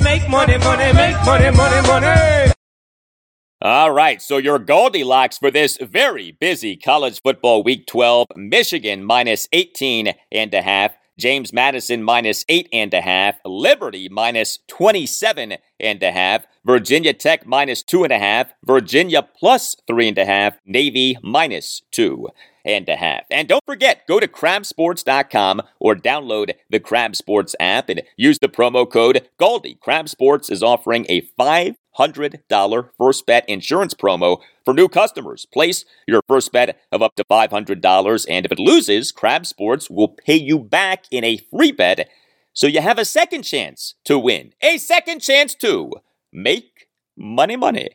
[0.03, 2.53] Make money, money, make money, money, money.
[3.63, 9.47] All right, so your GaldiLocks for this very busy college football week 12 Michigan minus
[9.53, 16.03] 18 and a half, James Madison minus 8 and a half, Liberty minus 27 and
[16.03, 20.57] a half, Virginia Tech minus 2 and a half, Virginia plus 3 and a half,
[20.65, 22.29] Navy minus 2
[22.65, 23.25] and a half.
[23.31, 28.49] And don't forget, go to crabsports.com or download the Crab Sports app and use the
[28.49, 29.79] promo code GALDI.
[29.79, 31.21] Crab Sports is offering a
[32.01, 35.47] $500 first bet insurance promo for new customers.
[35.47, 40.09] Place your first bet of up to $500, and if it loses, Crab Sports will
[40.09, 42.09] pay you back in a free bet
[42.53, 44.53] so you have a second chance to win.
[44.63, 45.93] A second chance to
[46.33, 47.91] make money, money.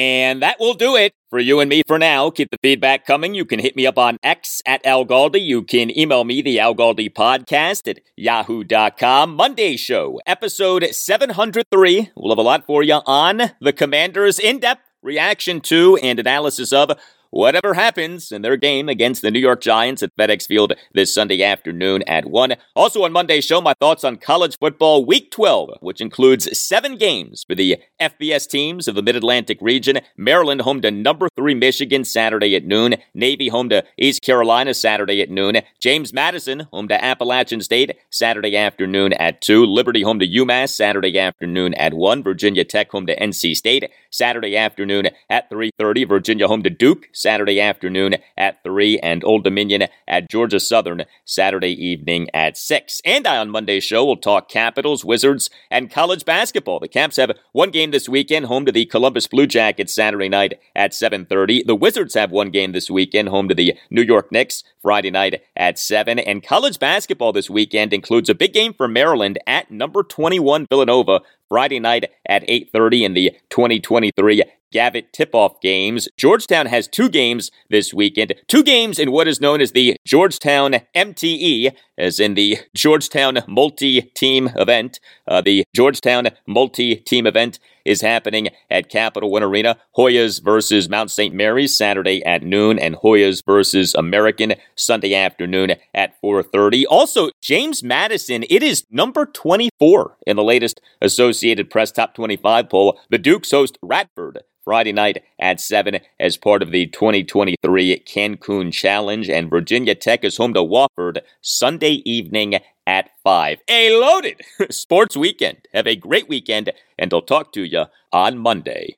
[0.00, 2.30] And that will do it for you and me for now.
[2.30, 3.34] Keep the feedback coming.
[3.34, 5.44] You can hit me up on X at Al Galdi.
[5.44, 9.36] You can email me, the Al Galdi podcast at yahoo.com.
[9.36, 12.12] Monday show, episode 703.
[12.16, 16.72] We'll have a lot for you on the Commanders' in depth reaction to and analysis
[16.72, 16.92] of
[17.30, 21.42] whatever happens in their game against the New York Giants at FedEx Field this Sunday
[21.42, 22.54] afternoon at 1.
[22.74, 27.44] Also on Monday's show, my thoughts on college football week 12, which includes seven games
[27.44, 30.00] for the FBS teams of the Mid Atlantic region.
[30.16, 32.96] Maryland home to number three Michigan Saturday at noon.
[33.14, 35.56] Navy home to East Carolina Saturday at noon.
[35.78, 39.64] James Madison home to Appalachian State Saturday afternoon at 2.
[39.64, 42.22] Liberty home to UMass Saturday afternoon at 1.
[42.22, 46.08] Virginia Tech home to NC State Saturday afternoon at 3.30.
[46.08, 51.72] Virginia home to Duke Saturday afternoon at 3, and Old Dominion at Georgia Southern Saturday
[51.72, 53.00] evening at 6.
[53.04, 56.80] And I, on Monday's show, will talk Capitals, Wizards, and college basketball.
[56.80, 60.58] The Caps have one game this weekend, home to the Columbus Blue Jackets Saturday night
[60.74, 61.66] at 7.30.
[61.66, 65.42] The Wizards have one game this weekend, home to the New York Knicks Friday night
[65.56, 66.18] at 7.
[66.18, 71.20] And college basketball this weekend includes a big game for Maryland at number 21 Villanova
[71.50, 76.08] Friday night at 8:30 in the 2023 Gavitt tip-off games.
[76.16, 78.34] Georgetown has two games this weekend.
[78.46, 84.50] Two games in what is known as the Georgetown MTE, as in the Georgetown multi-team
[84.54, 85.00] event.
[85.26, 87.58] Uh, the Georgetown multi-team event
[87.90, 89.76] is happening at Capital One Arena.
[89.96, 91.34] Hoyas versus Mount St.
[91.34, 96.86] Mary's Saturday at noon, and Hoyas versus American Sunday afternoon at 4:30.
[96.86, 98.44] Also, James Madison.
[98.48, 102.98] It is number 24 in the latest Associated Press Top 25 poll.
[103.10, 109.28] The Dukes host Radford Friday night at 7 as part of the 2023 Cancun Challenge.
[109.28, 112.54] And Virginia Tech is home to Wofford Sunday evening
[112.86, 113.58] at 5.
[113.68, 115.66] A loaded sports weekend.
[115.74, 118.96] Have a great weekend, and I'll talk to you on Monday.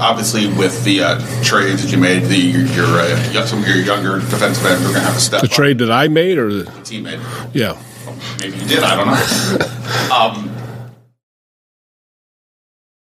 [0.00, 4.18] Obviously, with the uh, trades that you made, the your uh, some of your younger
[4.18, 5.52] defensive ends are going to have to step The up.
[5.52, 7.20] trade that I made, or the teammate.
[7.54, 7.80] yeah,
[8.40, 8.82] Maybe you did.
[8.82, 10.48] I don't know.
[10.50, 10.55] um,